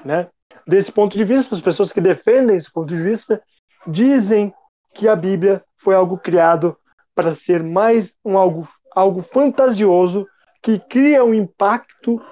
Né? 0.03 0.29
Desse 0.65 0.91
ponto 0.91 1.17
de 1.17 1.23
vista, 1.23 1.53
as 1.53 1.61
pessoas 1.61 1.91
que 1.91 2.01
defendem 2.01 2.55
esse 2.55 2.71
ponto 2.71 2.87
de 2.87 3.01
vista 3.01 3.43
dizem 3.87 4.53
que 4.93 5.07
a 5.07 5.15
Bíblia 5.15 5.63
foi 5.77 5.95
algo 5.95 6.17
criado 6.17 6.77
para 7.15 7.35
ser 7.35 7.63
mais 7.63 8.15
um 8.23 8.37
algo, 8.37 8.67
algo 8.93 9.21
fantasioso 9.21 10.27
que 10.61 10.79
cria 10.79 11.23
um 11.23 11.33
impacto 11.33 12.23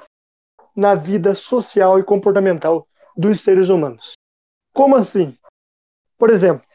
na 0.75 0.95
vida 0.95 1.35
social 1.35 1.99
e 1.99 2.03
comportamental 2.03 2.87
dos 3.17 3.41
seres 3.41 3.69
humanos. 3.69 4.13
Como 4.73 4.95
assim? 4.95 5.37
Por 6.17 6.29
exemplo, 6.29 6.65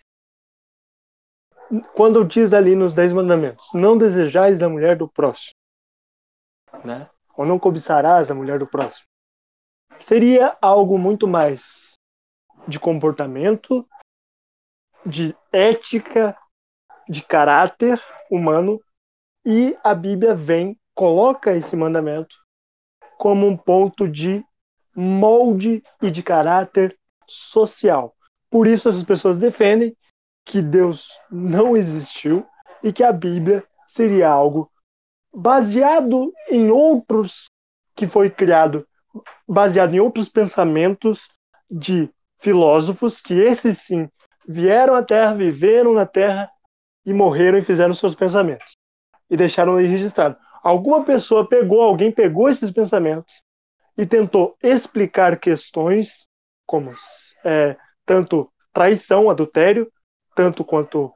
quando 1.94 2.24
diz 2.24 2.52
ali 2.52 2.74
nos 2.74 2.94
Dez 2.94 3.12
Mandamentos, 3.12 3.70
não 3.72 3.96
desejais 3.96 4.62
a 4.62 4.68
mulher 4.68 4.96
do 4.96 5.08
próximo, 5.08 5.54
né? 6.84 7.08
ou 7.36 7.46
não 7.46 7.58
cobiçarás 7.58 8.30
a 8.30 8.34
mulher 8.34 8.58
do 8.58 8.66
próximo, 8.66 9.06
seria 9.98 10.56
algo 10.60 10.98
muito 10.98 11.26
mais 11.26 11.94
de 12.66 12.78
comportamento 12.78 13.86
de 15.04 15.36
ética, 15.52 16.36
de 17.08 17.22
caráter 17.22 18.00
humano, 18.30 18.80
e 19.44 19.76
a 19.84 19.94
Bíblia 19.94 20.34
vem 20.34 20.78
coloca 20.94 21.54
esse 21.54 21.76
mandamento 21.76 22.36
como 23.18 23.46
um 23.46 23.56
ponto 23.56 24.08
de 24.08 24.44
molde 24.94 25.82
e 26.00 26.10
de 26.10 26.22
caráter 26.22 26.96
social. 27.26 28.14
Por 28.50 28.66
isso 28.66 28.88
essas 28.88 29.02
pessoas 29.02 29.38
defendem 29.38 29.96
que 30.44 30.62
Deus 30.62 31.18
não 31.30 31.76
existiu 31.76 32.46
e 32.82 32.92
que 32.92 33.02
a 33.02 33.12
Bíblia 33.12 33.66
seria 33.88 34.28
algo 34.28 34.70
baseado 35.34 36.32
em 36.48 36.70
outros 36.70 37.48
que 37.96 38.06
foi 38.06 38.30
criado 38.30 38.86
baseado 39.46 39.94
em 39.94 40.00
outros 40.00 40.28
pensamentos 40.28 41.28
de 41.70 42.10
filósofos 42.38 43.20
que 43.20 43.34
esses 43.34 43.78
sim 43.78 44.08
vieram 44.46 44.94
à 44.94 45.02
Terra, 45.02 45.34
viveram 45.34 45.94
na 45.94 46.06
Terra 46.06 46.50
e 47.04 47.12
morreram 47.12 47.58
e 47.58 47.62
fizeram 47.62 47.94
seus 47.94 48.14
pensamentos 48.14 48.72
e 49.28 49.36
deixaram 49.36 49.76
aí 49.76 49.86
registrado. 49.86 50.36
Alguma 50.62 51.04
pessoa 51.04 51.46
pegou, 51.46 51.82
alguém 51.82 52.10
pegou 52.10 52.48
esses 52.48 52.70
pensamentos 52.70 53.42
e 53.96 54.06
tentou 54.06 54.56
explicar 54.62 55.38
questões 55.38 56.26
como 56.66 56.92
é, 57.44 57.76
tanto 58.04 58.50
traição, 58.72 59.30
adultério, 59.30 59.90
tanto 60.34 60.64
quanto 60.64 61.12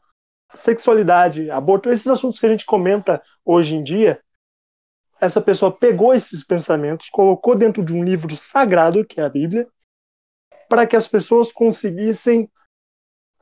sexualidade, 0.54 1.50
aborto, 1.50 1.90
esses 1.90 2.06
assuntos 2.06 2.38
que 2.38 2.46
a 2.46 2.48
gente 2.48 2.64
comenta 2.64 3.22
hoje 3.44 3.74
em 3.74 3.82
dia, 3.82 4.20
essa 5.20 5.40
pessoa 5.40 5.72
pegou 5.72 6.14
esses 6.14 6.44
pensamentos, 6.44 7.08
colocou 7.10 7.56
dentro 7.56 7.84
de 7.84 7.92
um 7.92 8.04
livro 8.04 8.34
sagrado, 8.36 9.04
que 9.04 9.20
é 9.20 9.24
a 9.24 9.28
Bíblia, 9.28 9.66
para 10.68 10.86
que 10.86 10.94
as 10.94 11.08
pessoas 11.08 11.50
conseguissem 11.50 12.48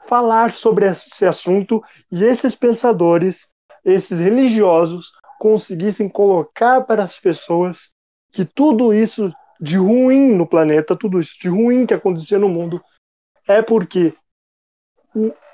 falar 0.06 0.52
sobre 0.52 0.86
esse 0.86 1.26
assunto 1.26 1.82
e 2.10 2.24
esses 2.24 2.54
pensadores, 2.54 3.48
esses 3.84 4.18
religiosos, 4.18 5.12
conseguissem 5.38 6.08
colocar 6.08 6.82
para 6.82 7.04
as 7.04 7.18
pessoas 7.18 7.90
que 8.32 8.44
tudo 8.44 8.92
isso 8.92 9.32
de 9.60 9.76
ruim 9.76 10.34
no 10.34 10.46
planeta, 10.46 10.96
tudo 10.96 11.18
isso 11.18 11.38
de 11.40 11.48
ruim 11.48 11.86
que 11.86 11.94
acontecia 11.94 12.38
no 12.38 12.48
mundo, 12.48 12.82
é 13.48 13.62
porque 13.62 14.14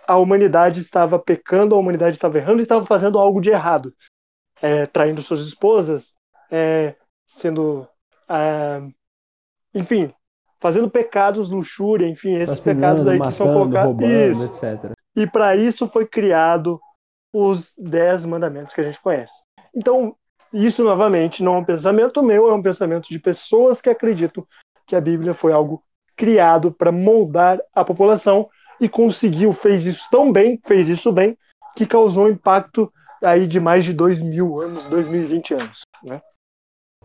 a 0.06 0.16
humanidade 0.16 0.80
estava 0.80 1.18
pecando, 1.18 1.74
a 1.74 1.78
humanidade 1.78 2.16
estava 2.16 2.38
errando 2.38 2.62
estava 2.62 2.84
fazendo 2.84 3.18
algo 3.18 3.40
de 3.40 3.50
errado. 3.50 3.94
É, 4.60 4.86
traindo 4.86 5.22
suas 5.22 5.40
esposas, 5.40 6.14
é, 6.50 6.94
sendo. 7.26 7.86
É, 8.28 8.80
enfim, 9.74 10.12
fazendo 10.62 10.88
pecados, 10.88 11.50
luxúria, 11.50 12.06
enfim, 12.06 12.36
esses 12.36 12.60
pecados 12.60 13.04
aí 13.04 13.20
que 13.20 13.32
são 13.32 13.52
colocados. 13.52 14.00
Isso. 14.00 14.44
etc. 14.64 14.92
E 15.16 15.26
para 15.26 15.56
isso 15.56 15.88
foi 15.88 16.06
criado 16.06 16.80
os 17.34 17.74
dez 17.76 18.24
mandamentos 18.24 18.72
que 18.72 18.80
a 18.80 18.84
gente 18.84 19.00
conhece. 19.00 19.42
Então, 19.74 20.14
isso 20.52 20.84
novamente 20.84 21.42
não 21.42 21.56
é 21.56 21.58
um 21.58 21.64
pensamento 21.64 22.22
meu, 22.22 22.48
é 22.48 22.54
um 22.54 22.62
pensamento 22.62 23.08
de 23.08 23.18
pessoas 23.18 23.80
que 23.80 23.90
acreditam 23.90 24.46
que 24.86 24.94
a 24.94 25.00
Bíblia 25.00 25.34
foi 25.34 25.52
algo 25.52 25.82
criado 26.16 26.70
para 26.70 26.92
moldar 26.92 27.58
a 27.74 27.84
população 27.84 28.48
e 28.80 28.88
conseguiu, 28.88 29.52
fez 29.52 29.86
isso 29.86 30.06
tão 30.12 30.30
bem, 30.30 30.60
fez 30.64 30.88
isso 30.88 31.10
bem, 31.10 31.36
que 31.74 31.86
causou 31.86 32.26
um 32.26 32.30
impacto 32.30 32.92
aí 33.20 33.48
de 33.48 33.58
mais 33.58 33.84
de 33.84 33.92
dois 33.92 34.22
mil 34.22 34.60
anos, 34.60 34.86
2020 34.86 35.54
anos, 35.54 35.80
né? 36.04 36.20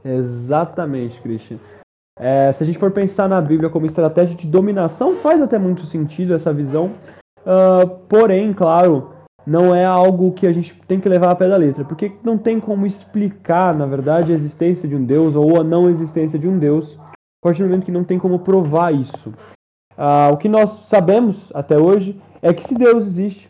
Exatamente, 0.04 1.20
Christian. 1.22 1.58
É, 2.20 2.52
se 2.52 2.64
a 2.64 2.66
gente 2.66 2.80
for 2.80 2.92
pensar 2.92 3.30
na 3.30 3.40
Bíblia 3.40 3.70
como 3.70 3.86
estratégia 3.86 4.36
de 4.36 4.48
dominação, 4.48 5.16
faz 5.16 5.42
até 5.42 5.58
muito 5.58 5.86
sentido 5.86 6.34
essa 6.34 6.52
visão. 6.52 6.92
Uh, 7.46 7.88
porém, 8.10 8.52
claro, 8.54 9.12
não 9.46 9.74
é 9.74 9.86
algo 9.86 10.34
que 10.34 10.46
a 10.46 10.52
gente 10.52 10.76
tem 10.88 11.00
que 11.00 11.08
levar 11.08 11.32
a 11.32 11.36
pé 11.36 11.48
da 11.48 11.56
letra, 11.56 11.86
porque 11.86 12.12
não 12.24 12.38
tem 12.38 12.60
como 12.60 12.86
explicar, 12.86 13.76
na 13.76 13.86
verdade, 13.86 14.32
a 14.32 14.36
existência 14.36 14.90
de 14.90 14.96
um 14.96 15.04
Deus 15.04 15.36
ou 15.36 15.60
a 15.60 15.64
não 15.64 15.90
existência 15.90 16.38
de 16.38 16.48
um 16.48 16.58
Deus, 16.58 17.00
a 17.10 17.48
partir 17.48 17.64
do 17.64 17.70
momento 17.70 17.86
que 17.86 17.92
não 17.92 18.04
tem 18.04 18.20
como 18.20 18.40
provar 18.40 18.94
isso. 18.94 19.34
Uh, 19.98 20.34
o 20.34 20.38
que 20.38 20.50
nós 20.50 20.72
sabemos 20.88 21.50
até 21.54 21.78
hoje 21.78 22.20
é 22.42 22.54
que 22.54 22.64
se 22.64 22.76
Deus 22.76 23.06
existe, 23.06 23.50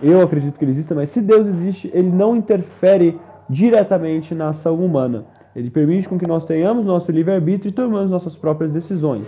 eu 0.00 0.20
acredito 0.22 0.58
que 0.58 0.64
ele 0.64 0.72
exista, 0.72 0.94
mas 0.94 1.10
se 1.10 1.20
Deus 1.20 1.46
existe, 1.46 1.90
ele 1.92 2.10
não 2.10 2.36
interfere 2.36 3.18
diretamente 3.48 4.34
na 4.34 4.50
ação 4.50 4.76
humana. 4.76 5.26
Ele 5.54 5.70
permite 5.70 6.08
com 6.08 6.18
que 6.18 6.26
nós 6.26 6.44
tenhamos 6.44 6.84
nosso 6.84 7.10
livre-arbítrio 7.12 7.70
e 7.70 7.72
tomemos 7.72 8.10
nossas 8.10 8.36
próprias 8.36 8.72
decisões. 8.72 9.26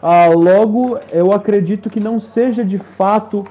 Ah, 0.00 0.28
logo, 0.28 0.98
eu 1.12 1.32
acredito 1.32 1.90
que 1.90 1.98
não 1.98 2.20
seja 2.20 2.64
de 2.64 2.78
fato 2.78 3.44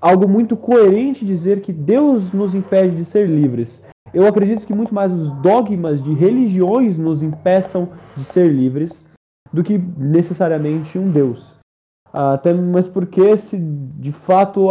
algo 0.00 0.26
muito 0.26 0.56
coerente 0.56 1.24
dizer 1.24 1.60
que 1.60 1.72
Deus 1.72 2.32
nos 2.32 2.54
impede 2.54 2.96
de 2.96 3.04
ser 3.04 3.28
livres. 3.28 3.82
Eu 4.12 4.26
acredito 4.26 4.66
que 4.66 4.74
muito 4.74 4.94
mais 4.94 5.12
os 5.12 5.30
dogmas 5.40 6.02
de 6.02 6.12
religiões 6.12 6.98
nos 6.98 7.22
impeçam 7.22 7.90
de 8.16 8.24
ser 8.24 8.50
livres 8.50 9.04
do 9.52 9.62
que 9.62 9.78
necessariamente 9.78 10.98
um 10.98 11.10
Deus. 11.10 11.54
Ah, 12.12 12.34
até 12.34 12.52
mas 12.52 12.86
porque 12.86 13.36
se 13.38 13.58
de 13.58 14.12
fato 14.12 14.68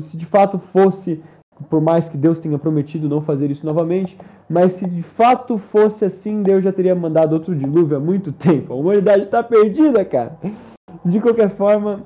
se 0.00 0.16
de 0.16 0.24
fato 0.24 0.58
fosse 0.58 1.22
por 1.68 1.80
mais 1.80 2.08
que 2.08 2.16
Deus 2.16 2.38
tenha 2.38 2.58
prometido 2.58 3.08
não 3.08 3.20
fazer 3.20 3.50
isso 3.50 3.66
novamente, 3.66 4.16
mas 4.48 4.74
se 4.74 4.88
de 4.88 5.02
fato 5.02 5.56
fosse 5.58 6.04
assim, 6.04 6.42
Deus 6.42 6.64
já 6.64 6.72
teria 6.72 6.94
mandado 6.94 7.32
outro 7.32 7.54
dilúvio 7.54 7.96
há 7.96 8.00
muito 8.00 8.32
tempo. 8.32 8.72
A 8.72 8.76
humanidade 8.76 9.24
está 9.24 9.42
perdida, 9.42 10.04
cara. 10.04 10.36
De 11.04 11.20
qualquer 11.20 11.50
forma, 11.50 12.02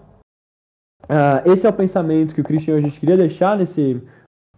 uh, 1.04 1.50
esse 1.50 1.66
é 1.66 1.70
o 1.70 1.72
pensamento 1.72 2.34
que 2.34 2.40
o 2.40 2.44
Christian 2.44 2.76
a 2.76 2.80
gente 2.80 3.00
queria 3.00 3.16
deixar 3.16 3.56
nesse 3.56 4.02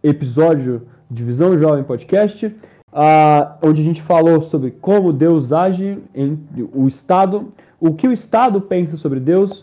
episódio 0.03 0.89
de 1.11 1.23
Visão 1.23 1.57
Jovem 1.57 1.85
Podcast, 1.85 2.47
uh, 2.47 3.59
onde 3.63 3.81
a 3.83 3.85
gente 3.85 4.03
falou 4.03 4.41
sobre 4.41 4.73
como 4.73 5.13
Deus 5.13 5.53
age 5.53 6.03
em 6.15 6.45
o 6.73 6.87
Estado, 6.87 7.53
o 7.79 7.95
que 7.95 8.09
o 8.09 8.13
Estado 8.13 8.61
pensa 8.61 8.97
sobre 8.97 9.21
Deus, 9.21 9.61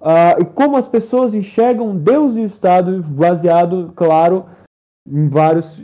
uh, 0.00 0.40
e 0.40 0.44
como 0.44 0.76
as 0.76 0.86
pessoas 0.86 1.34
enxergam 1.34 1.96
Deus 1.96 2.36
e 2.36 2.40
o 2.40 2.44
Estado, 2.46 3.02
baseado, 3.02 3.92
claro, 3.96 4.44
vários 5.06 5.82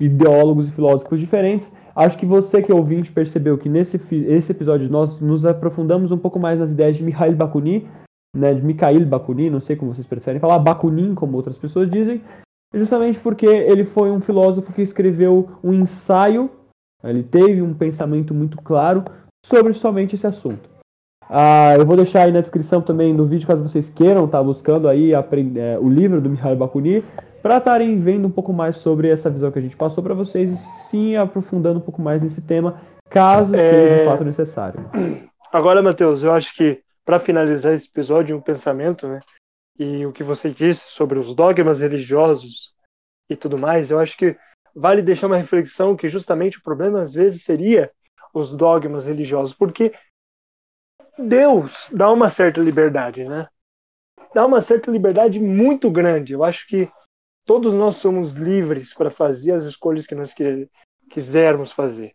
ideólogos 0.00 0.68
e 0.68 0.72
filósofos 0.72 1.20
diferentes. 1.20 1.72
Acho 1.94 2.16
que 2.16 2.24
você 2.24 2.62
que 2.62 2.72
é 2.72 2.74
ouvinte 2.74 3.12
percebeu 3.12 3.58
que 3.58 3.68
nesse 3.68 4.00
esse 4.26 4.52
episódio 4.52 4.90
nós 4.90 5.20
nos 5.20 5.44
aprofundamos 5.44 6.10
um 6.10 6.18
pouco 6.18 6.38
mais 6.38 6.58
nas 6.58 6.70
ideias 6.70 6.96
de 6.96 7.04
Mikhail 7.04 7.36
Bakunin, 7.36 7.86
né, 8.34 8.54
de 8.54 8.64
Mikhail 8.64 9.04
Bakunin, 9.06 9.50
não 9.50 9.60
sei 9.60 9.76
como 9.76 9.92
vocês 9.92 10.06
preferem 10.06 10.40
falar, 10.40 10.58
Bakunin, 10.58 11.14
como 11.14 11.36
outras 11.36 11.58
pessoas 11.58 11.90
dizem, 11.90 12.22
justamente 12.74 13.18
porque 13.20 13.46
ele 13.46 13.84
foi 13.84 14.10
um 14.10 14.22
filósofo 14.22 14.72
que 14.72 14.80
escreveu 14.80 15.50
um 15.62 15.74
ensaio, 15.74 16.50
ele 17.04 17.22
teve 17.22 17.60
um 17.60 17.74
pensamento 17.74 18.32
muito 18.32 18.56
claro 18.62 19.04
sobre 19.44 19.74
somente 19.74 20.14
esse 20.14 20.26
assunto. 20.26 20.70
Ah, 21.28 21.74
eu 21.78 21.84
vou 21.84 21.96
deixar 21.96 22.24
aí 22.24 22.32
na 22.32 22.40
descrição 22.40 22.80
também 22.80 23.14
do 23.14 23.26
vídeo, 23.26 23.46
caso 23.46 23.62
vocês 23.62 23.90
queiram 23.90 24.24
estar 24.24 24.38
tá 24.38 24.44
buscando 24.44 24.88
aí 24.88 25.14
aprender, 25.14 25.60
é, 25.60 25.78
o 25.78 25.88
livro 25.88 26.20
do 26.20 26.30
Mikhail 26.30 26.56
Bakunin, 26.56 27.02
para 27.42 27.58
estarem 27.58 28.00
vendo 28.00 28.28
um 28.28 28.30
pouco 28.30 28.52
mais 28.52 28.76
sobre 28.76 29.08
essa 29.08 29.28
visão 29.28 29.50
que 29.50 29.58
a 29.58 29.62
gente 29.62 29.76
passou 29.76 30.02
para 30.02 30.14
vocês 30.14 30.50
e 30.50 30.56
sim 30.88 31.16
aprofundando 31.16 31.80
um 31.80 31.82
pouco 31.82 32.00
mais 32.00 32.22
nesse 32.22 32.40
tema, 32.40 32.80
caso 33.10 33.54
é... 33.54 33.70
seja 33.70 33.98
de 33.98 34.04
fato 34.04 34.24
necessário. 34.24 34.90
Agora, 35.52 35.82
Matheus, 35.82 36.22
eu 36.22 36.32
acho 36.32 36.54
que 36.54 36.82
para 37.04 37.18
finalizar 37.18 37.74
esse 37.74 37.88
episódio, 37.88 38.36
um 38.36 38.40
pensamento, 38.40 39.08
né? 39.08 39.20
E 39.78 40.06
o 40.06 40.12
que 40.12 40.22
você 40.22 40.50
disse 40.50 40.92
sobre 40.92 41.18
os 41.18 41.34
dogmas 41.34 41.80
religiosos 41.80 42.72
e 43.28 43.36
tudo 43.36 43.58
mais, 43.58 43.90
eu 43.90 43.98
acho 43.98 44.16
que 44.16 44.36
vale 44.74 45.02
deixar 45.02 45.26
uma 45.26 45.36
reflexão 45.36 45.96
que 45.96 46.08
justamente 46.08 46.58
o 46.58 46.62
problema 46.62 47.02
às 47.02 47.12
vezes 47.12 47.42
seria 47.42 47.90
os 48.32 48.56
dogmas 48.56 49.06
religiosos, 49.06 49.54
porque 49.54 49.92
Deus 51.18 51.90
dá 51.92 52.10
uma 52.10 52.30
certa 52.30 52.60
liberdade, 52.60 53.24
né? 53.24 53.48
Dá 54.34 54.46
uma 54.46 54.60
certa 54.60 54.90
liberdade 54.90 55.38
muito 55.40 55.90
grande. 55.90 56.32
Eu 56.32 56.44
acho 56.44 56.66
que 56.66 56.88
Todos 57.44 57.74
nós 57.74 57.96
somos 57.96 58.34
livres 58.34 58.94
para 58.94 59.10
fazer 59.10 59.52
as 59.52 59.64
escolhas 59.64 60.06
que 60.06 60.14
nós 60.14 60.34
quisermos 61.10 61.72
fazer. 61.72 62.14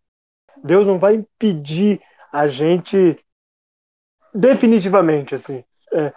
Deus 0.64 0.88
não 0.88 0.98
vai 0.98 1.16
impedir 1.16 2.02
a 2.32 2.48
gente 2.48 3.18
definitivamente 4.34 5.36
assim. 5.36 5.64
É, 5.92 6.14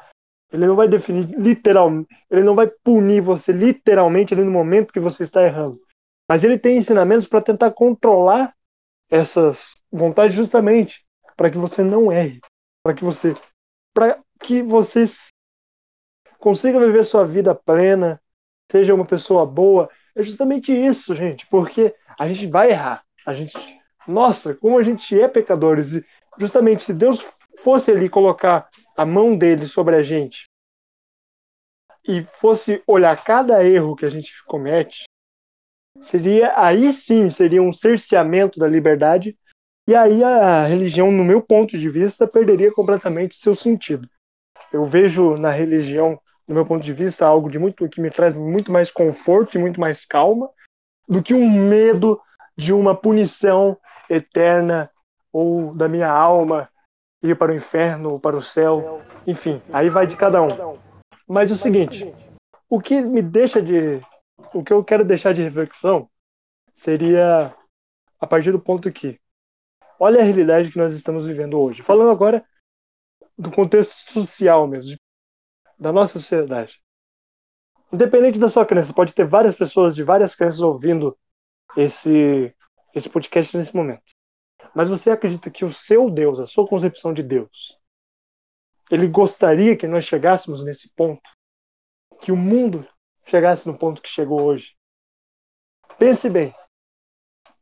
ele 0.53 0.67
não 0.67 0.77
vai 0.77 0.89
definir 0.89 1.27
literalmente, 1.39 2.09
ele 2.31 2.43
não 2.43 2.55
vai 2.55 2.67
punir 2.67 3.21
você 3.21 3.53
literalmente 3.53 4.35
no 4.35 4.51
momento 4.51 4.93
que 4.93 5.01
você 5.01 5.23
está 5.23 5.43
errando. 5.43 5.81
Mas 6.29 6.45
ele 6.45 6.59
tem 6.59 6.77
ensinamentos 6.77 7.29
para 7.29 7.41
tentar 7.41 7.71
controlar 7.73 8.55
essas 9.11 9.77
vontades 9.91 10.37
justamente 10.37 11.05
para 11.37 11.51
que 11.51 11.59
você 11.59 11.83
não 11.83 12.13
erre, 12.13 12.41
para 12.83 12.95
que 12.95 13.05
você 13.05 13.35
para 13.93 14.21
que 14.41 14.63
você 14.63 15.05
consiga 16.39 16.79
viver 16.79 17.05
sua 17.05 17.27
vida 17.27 17.55
plena, 17.55 18.21
seja 18.71 18.95
uma 18.95 19.05
pessoa 19.05 19.45
boa. 19.45 19.89
É 20.15 20.23
justamente 20.23 20.73
isso, 20.73 21.15
gente, 21.15 21.47
porque 21.47 21.95
a 22.19 22.29
gente 22.29 22.47
vai 22.47 22.71
errar. 22.71 23.03
A 23.27 23.35
gente, 23.35 23.55
nossa, 24.07 24.55
como 24.55 24.79
a 24.79 24.83
gente 24.83 25.21
é 25.21 25.29
pecadores. 25.29 25.95
E 25.95 26.05
justamente 26.39 26.85
se 26.85 26.95
Deus 26.95 27.37
fosse 27.59 27.91
ali 27.91 28.09
colocar 28.09 28.69
a 28.97 29.05
mão 29.05 29.37
dele 29.37 29.67
sobre 29.67 29.97
a 29.97 30.03
gente 30.03 30.49
e 32.07 32.23
fosse 32.25 32.83
olhar 32.87 33.23
cada 33.23 33.63
erro 33.65 33.95
que 33.95 34.05
a 34.05 34.11
gente 34.11 34.33
comete, 34.45 35.05
seria 36.01 36.59
aí 36.59 36.93
sim 36.93 37.29
seria 37.29 37.63
um 37.63 37.73
cerceamento 37.73 38.59
da 38.59 38.67
liberdade 38.67 39.37
e 39.91 39.95
aí 39.95 40.23
a 40.23 40.67
religião, 40.67 41.11
no 41.11 41.25
meu 41.25 41.43
ponto 41.43 41.77
de 41.77 41.91
vista, 41.91 42.25
perderia 42.25 42.73
completamente 42.73 43.35
seu 43.35 43.57
sentido. 43.57 44.09
Eu 44.73 44.87
vejo 44.87 45.37
na 45.37 45.51
religião, 45.51 46.17
no 46.51 46.55
meu 46.57 46.67
ponto 46.67 46.85
de 46.85 46.93
vista, 46.93 47.25
algo 47.25 47.49
de 47.49 47.61
muito 47.61 47.89
que 47.89 48.01
me 48.01 48.11
traz 48.11 48.35
muito 48.35 48.73
mais 48.73 48.91
conforto 48.91 49.57
e 49.57 49.61
muito 49.61 49.79
mais 49.79 50.05
calma 50.05 50.51
do 51.09 51.23
que 51.23 51.33
um 51.33 51.49
medo 51.49 52.21
de 52.57 52.73
uma 52.73 52.93
punição 52.93 53.79
eterna 54.09 54.91
ou 55.33 55.73
da 55.73 55.89
minha 55.89 56.11
alma 56.11 56.69
ir 57.23 57.39
para 57.39 57.53
o 57.53 57.55
inferno 57.55 58.11
ou 58.11 58.19
para 58.19 58.37
o 58.37 58.43
céu. 58.43 59.01
Enfim, 59.25 59.63
aí 59.73 59.89
vai 59.89 60.09
de 60.09 60.17
cada 60.17 60.43
um. 60.43 60.77
Mas 61.25 61.53
o 61.53 61.57
seguinte, 61.57 62.13
o 62.69 62.81
que 62.81 63.01
me 63.01 63.23
deixa 63.23 63.63
de 63.63 64.01
o 64.53 64.65
que 64.65 64.73
eu 64.73 64.83
quero 64.83 65.05
deixar 65.05 65.33
de 65.33 65.43
reflexão 65.43 66.11
seria 66.75 67.55
a 68.19 68.27
partir 68.27 68.51
do 68.51 68.59
ponto 68.59 68.91
que 68.91 69.21
olha 70.01 70.21
a 70.21 70.25
realidade 70.25 70.73
que 70.73 70.79
nós 70.79 70.95
estamos 70.95 71.27
vivendo 71.27 71.61
hoje. 71.61 71.81
Falando 71.81 72.11
agora 72.11 72.45
do 73.39 73.53
contexto 73.53 74.11
social 74.11 74.67
mesmo, 74.67 74.97
da 75.81 75.91
nossa 75.91 76.19
sociedade. 76.19 76.79
Independente 77.93 78.39
da 78.39 78.49
sua 78.49 78.67
crença, 78.67 78.93
pode 78.93 79.15
ter 79.15 79.25
várias 79.25 79.57
pessoas 79.57 79.97
de 79.97 80.05
várias 80.05 80.35
crenças 80.35 80.61
ouvindo 80.61 81.19
esse, 81.77 82.55
esse 82.95 83.09
podcast 83.09 83.57
nesse 83.57 83.75
momento. 83.75 84.05
Mas 84.75 84.89
você 84.89 85.11
acredita 85.11 85.51
que 85.51 85.65
o 85.65 85.73
seu 85.73 86.11
Deus, 86.11 86.39
a 86.39 86.47
sua 86.47 86.69
concepção 86.69 87.13
de 87.13 87.23
Deus, 87.23 87.79
ele 88.91 89.09
gostaria 89.09 89.77
que 89.77 89.87
nós 89.87 90.05
chegássemos 90.05 90.65
nesse 90.65 90.91
ponto? 90.95 91.23
Que 92.21 92.31
o 92.31 92.37
mundo 92.37 92.87
chegasse 93.27 93.67
no 93.67 93.77
ponto 93.77 94.03
que 94.03 94.09
chegou 94.09 94.43
hoje? 94.43 94.77
Pense 95.99 96.29
bem. 96.29 96.55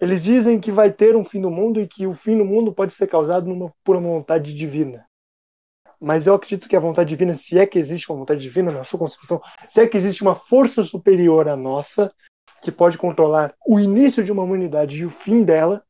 Eles 0.00 0.24
dizem 0.24 0.61
que 0.61 0.70
vai 0.70 0.92
ter 0.92 1.16
um 1.16 1.24
fim 1.24 1.40
do 1.40 1.50
mundo 1.50 1.81
e 1.81 1.88
que 1.88 2.07
o 2.07 2.14
fim 2.14 2.37
do 2.37 2.44
mundo 2.44 2.72
pode 2.72 2.94
ser 2.94 3.07
causado 3.07 3.46
numa, 3.46 3.72
por 3.83 3.96
uma 3.96 4.09
vontade 4.09 4.54
divina. 4.54 5.07
Mas 6.00 6.26
eu 6.26 6.34
acredito 6.34 6.68
que 6.68 6.76
a 6.76 6.80
vontade 6.80 7.08
divina, 7.08 7.34
se 7.34 7.58
é 7.58 7.66
que 7.66 7.78
existe 7.78 8.11
uma 8.11 8.18
vontade 8.18 8.40
divina 8.40 8.70
na 8.70 8.84
sua 8.84 8.98
concepção, 8.98 9.40
se 9.68 9.80
é 9.80 9.87
que 9.87 9.96
existe 9.96 10.22
uma 10.22 10.34
força 10.34 10.82
superior 10.84 11.48
à 11.48 11.56
nossa, 11.56 12.12
que 12.62 12.70
pode 12.70 12.98
controlar 12.98 13.54
o 13.66 13.78
início 13.80 14.22
de 14.22 14.32
uma 14.32 14.42
humanidade 14.42 14.98
e 14.98 15.04
o 15.04 15.11
fim 15.11 15.42
dela, 15.42 15.82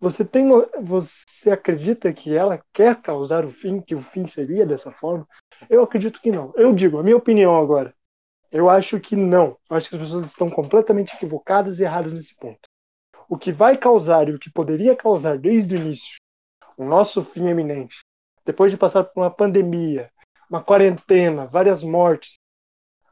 você 0.00 0.24
tem 0.24 0.46
você 0.80 1.50
acredita 1.50 2.12
que 2.12 2.34
ela 2.34 2.60
quer 2.72 3.00
causar 3.00 3.44
o 3.44 3.50
fim, 3.50 3.80
que 3.80 3.94
o 3.94 4.00
fim 4.00 4.26
seria 4.26 4.64
dessa 4.64 4.92
forma? 4.92 5.26
Eu 5.68 5.82
acredito 5.82 6.20
que 6.20 6.30
não. 6.30 6.52
Eu 6.56 6.72
digo, 6.72 6.98
a 6.98 7.02
minha 7.02 7.16
opinião 7.16 7.58
agora. 7.58 7.94
Eu 8.50 8.70
acho 8.70 8.98
que 9.00 9.14
não. 9.14 9.56
Eu 9.68 9.76
acho 9.76 9.90
que 9.90 9.96
as 9.96 10.02
pessoas 10.02 10.24
estão 10.24 10.48
completamente 10.48 11.14
equivocadas 11.14 11.80
e 11.80 11.84
erradas 11.84 12.14
nesse 12.14 12.34
ponto 12.36 12.68
o 13.28 13.36
que 13.36 13.52
vai 13.52 13.76
causar 13.76 14.28
e 14.28 14.32
o 14.32 14.38
que 14.38 14.50
poderia 14.50 14.96
causar 14.96 15.38
desde 15.38 15.76
o 15.76 15.78
início 15.78 16.16
o 16.76 16.84
nosso 16.84 17.22
fim 17.24 17.48
eminente, 17.48 18.04
depois 18.48 18.72
de 18.72 18.78
passar 18.78 19.04
por 19.04 19.20
uma 19.20 19.30
pandemia, 19.30 20.10
uma 20.48 20.64
quarentena, 20.64 21.44
várias 21.44 21.84
mortes, 21.84 22.38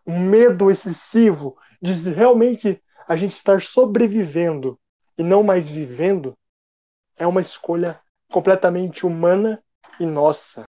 um 0.07 0.19
medo 0.19 0.71
excessivo 0.71 1.59
de 1.79 1.93
realmente 2.11 2.83
a 3.07 3.17
gente 3.17 3.33
estar 3.33 3.61
sobrevivendo 3.61 4.81
e 5.19 5.23
não 5.23 5.43
mais 5.43 5.69
vivendo, 5.69 6.35
é 7.19 7.27
uma 7.27 7.43
escolha 7.43 8.01
completamente 8.33 9.05
humana 9.05 9.63
e 10.01 10.07
nossa. 10.07 10.65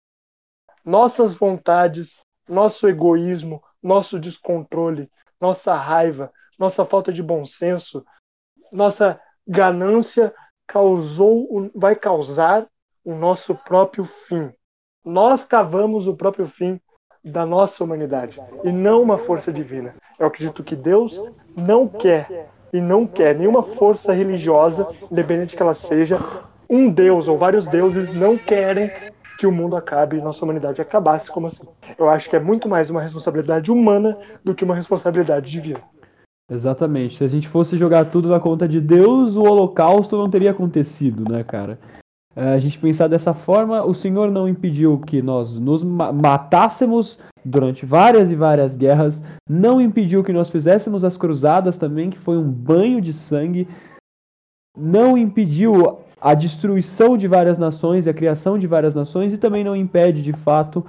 Nossas 0.85 1.35
vontades, 1.35 2.21
nosso 2.47 2.87
egoísmo, 2.87 3.61
nosso 3.81 4.17
descontrole, 4.17 5.11
nossa 5.41 5.75
raiva, 5.75 6.31
nossa 6.57 6.85
falta 6.85 7.11
de 7.11 7.21
bom 7.21 7.45
senso, 7.45 8.05
nossa 8.71 9.19
ganância 9.45 10.33
causou, 10.65 11.69
vai 11.75 11.97
causar 11.97 12.65
o 13.03 13.13
nosso 13.13 13.55
próprio 13.55 14.05
fim. 14.05 14.51
Nós 15.03 15.45
cavamos 15.45 16.07
o 16.07 16.15
próprio 16.15 16.47
fim 16.47 16.79
da 17.23 17.45
nossa 17.45 17.83
humanidade 17.83 18.41
e 18.63 18.71
não 18.71 19.01
uma 19.01 19.17
força 19.17 19.51
divina. 19.51 19.95
Eu 20.19 20.27
acredito 20.27 20.63
que 20.63 20.75
Deus 20.75 21.23
não 21.55 21.87
quer 21.87 22.49
e 22.71 22.81
não 22.81 23.05
quer 23.05 23.35
nenhuma 23.35 23.63
força 23.63 24.13
religiosa, 24.13 24.87
independente 25.11 25.55
que 25.55 25.61
ela 25.61 25.75
seja, 25.75 26.17
um 26.69 26.89
Deus 26.89 27.27
ou 27.27 27.37
vários 27.37 27.67
deuses 27.67 28.15
não 28.15 28.37
querem 28.37 28.91
que 29.37 29.45
o 29.45 29.51
mundo 29.51 29.75
acabe 29.75 30.17
e 30.17 30.21
nossa 30.21 30.43
humanidade 30.43 30.81
acabasse 30.81 31.31
como 31.31 31.47
assim. 31.47 31.67
Eu 31.97 32.09
acho 32.09 32.29
que 32.29 32.35
é 32.35 32.39
muito 32.39 32.67
mais 32.67 32.89
uma 32.89 33.01
responsabilidade 33.01 33.71
humana 33.71 34.17
do 34.43 34.55
que 34.55 34.63
uma 34.63 34.75
responsabilidade 34.75 35.51
divina. 35.51 35.81
Exatamente. 36.49 37.17
Se 37.17 37.23
a 37.23 37.27
gente 37.27 37.47
fosse 37.47 37.77
jogar 37.77 38.05
tudo 38.05 38.29
na 38.29 38.39
conta 38.39 38.67
de 38.67 38.81
Deus, 38.81 39.35
o 39.35 39.43
holocausto 39.43 40.17
não 40.17 40.29
teria 40.29 40.51
acontecido, 40.51 41.31
né, 41.31 41.43
cara? 41.43 41.79
É, 42.35 42.53
a 42.53 42.59
gente 42.59 42.79
pensar 42.79 43.07
dessa 43.07 43.33
forma, 43.33 43.83
o 43.83 43.93
Senhor 43.93 44.31
não 44.31 44.47
impediu 44.47 44.97
que 44.99 45.21
nós 45.21 45.57
nos 45.57 45.83
matássemos 45.83 47.19
durante 47.45 47.85
várias 47.85 48.31
e 48.31 48.35
várias 48.35 48.75
guerras, 48.75 49.23
não 49.47 49.79
impediu 49.79 50.23
que 50.23 50.33
nós 50.33 50.49
fizéssemos 50.49 51.03
as 51.03 51.17
cruzadas 51.17 51.77
também, 51.77 52.09
que 52.09 52.17
foi 52.17 52.37
um 52.37 52.49
banho 52.49 53.01
de 53.01 53.13
sangue, 53.13 53.67
não 54.77 55.17
impediu 55.17 55.99
a 56.19 56.33
destruição 56.33 57.17
de 57.17 57.27
várias 57.27 57.57
nações 57.57 58.05
e 58.05 58.09
a 58.09 58.13
criação 58.13 58.57
de 58.57 58.65
várias 58.65 58.95
nações, 58.95 59.33
e 59.33 59.37
também 59.37 59.63
não 59.63 59.75
impede, 59.75 60.23
de 60.23 60.33
fato, 60.33 60.85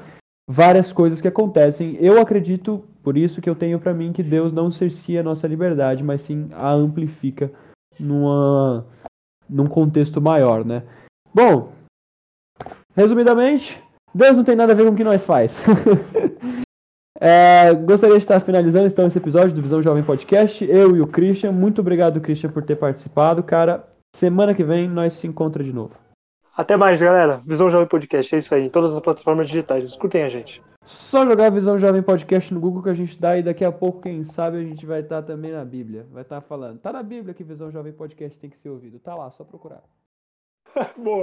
várias 0.49 0.93
coisas 0.93 1.21
que 1.21 1.29
acontecem. 1.29 1.97
Eu 2.01 2.21
acredito, 2.21 2.85
por 3.03 3.19
isso 3.19 3.43
que 3.43 3.51
eu 3.51 3.55
tenho 3.55 3.81
para 3.81 3.93
mim 3.93 4.13
que 4.13 4.23
Deus 4.23 4.53
não 4.53 4.71
cercia 4.71 5.21
a 5.21 5.25
nossa 5.25 5.47
liberdade, 5.47 6.05
mas 6.05 6.23
sim 6.23 6.49
a 6.53 6.73
amplifica 6.73 7.51
numa 7.99 8.87
num 9.49 9.67
contexto 9.67 10.23
maior, 10.23 10.65
né? 10.65 10.83
Bom, 11.35 11.73
resumidamente, 12.95 13.83
Deus 14.15 14.37
não 14.37 14.45
tem 14.45 14.55
nada 14.55 14.73
a 14.73 14.77
ver 14.77 14.85
com 14.85 14.93
o 14.93 14.97
que 14.97 15.03
nós 15.03 15.27
faz. 15.27 15.61
é, 17.21 17.75
gostaria 17.75 18.17
de 18.17 18.23
estar 18.23 18.39
finalizando 18.39 18.87
então 18.87 19.09
esse 19.09 19.19
episódio 19.19 19.53
do 19.53 19.61
Visão 19.61 19.83
Jovem 19.83 20.05
Podcast. 20.05 20.65
Eu 20.65 20.95
e 20.95 21.01
o 21.01 21.09
Christian. 21.09 21.51
Muito 21.51 21.81
obrigado, 21.81 22.21
Christian, 22.21 22.51
por 22.51 22.63
ter 22.63 22.77
participado, 22.77 23.43
cara. 23.43 23.85
Semana 24.15 24.55
que 24.55 24.63
vem 24.63 24.89
nós 24.89 25.15
se 25.15 25.27
encontra 25.27 25.65
de 25.65 25.73
novo. 25.73 25.97
Até 26.57 26.77
mais, 26.77 27.03
galera. 27.03 27.43
Visão 27.45 27.69
Jovem 27.69 27.89
Podcast, 27.89 28.33
é 28.33 28.39
isso 28.39 28.55
aí. 28.55 28.67
Em 28.67 28.71
todas 28.71 28.95
as 28.95 29.01
plataformas 29.01 29.49
digitais. 29.49 29.89
Escutem 29.89 30.23
a 30.23 30.29
gente. 30.29 30.63
Só 30.85 31.27
jogar 31.27 31.51
Visão 31.51 31.77
Jovem 31.77 32.03
Podcast 32.03 32.55
no 32.55 32.61
Google 32.61 32.85
que 32.85 32.91
a 32.91 32.95
gente 32.95 33.21
dá 33.21 33.37
e 33.37 33.43
daqui 33.43 33.65
a 33.65 33.73
pouco, 33.73 34.03
quem 34.03 34.23
sabe, 34.23 34.59
a 34.59 34.63
gente 34.63 34.87
vai 34.87 35.01
estar 35.01 35.23
também 35.23 35.51
na 35.51 35.65
Bíblia. 35.65 36.07
Vai 36.13 36.23
estar 36.23 36.41
falando. 36.43 36.79
Tá 36.79 36.93
na 36.93 37.03
Bíblia 37.03 37.35
que 37.35 37.43
Visão 37.43 37.73
Jovem 37.73 37.93
Podcast 37.93 38.39
tem 38.39 38.49
que 38.49 38.59
ser 38.59 38.69
ouvido. 38.69 39.01
Tá 39.01 39.17
lá, 39.17 39.33
só 39.33 39.43
procurar. 39.43 39.83
Boa. 40.97 41.23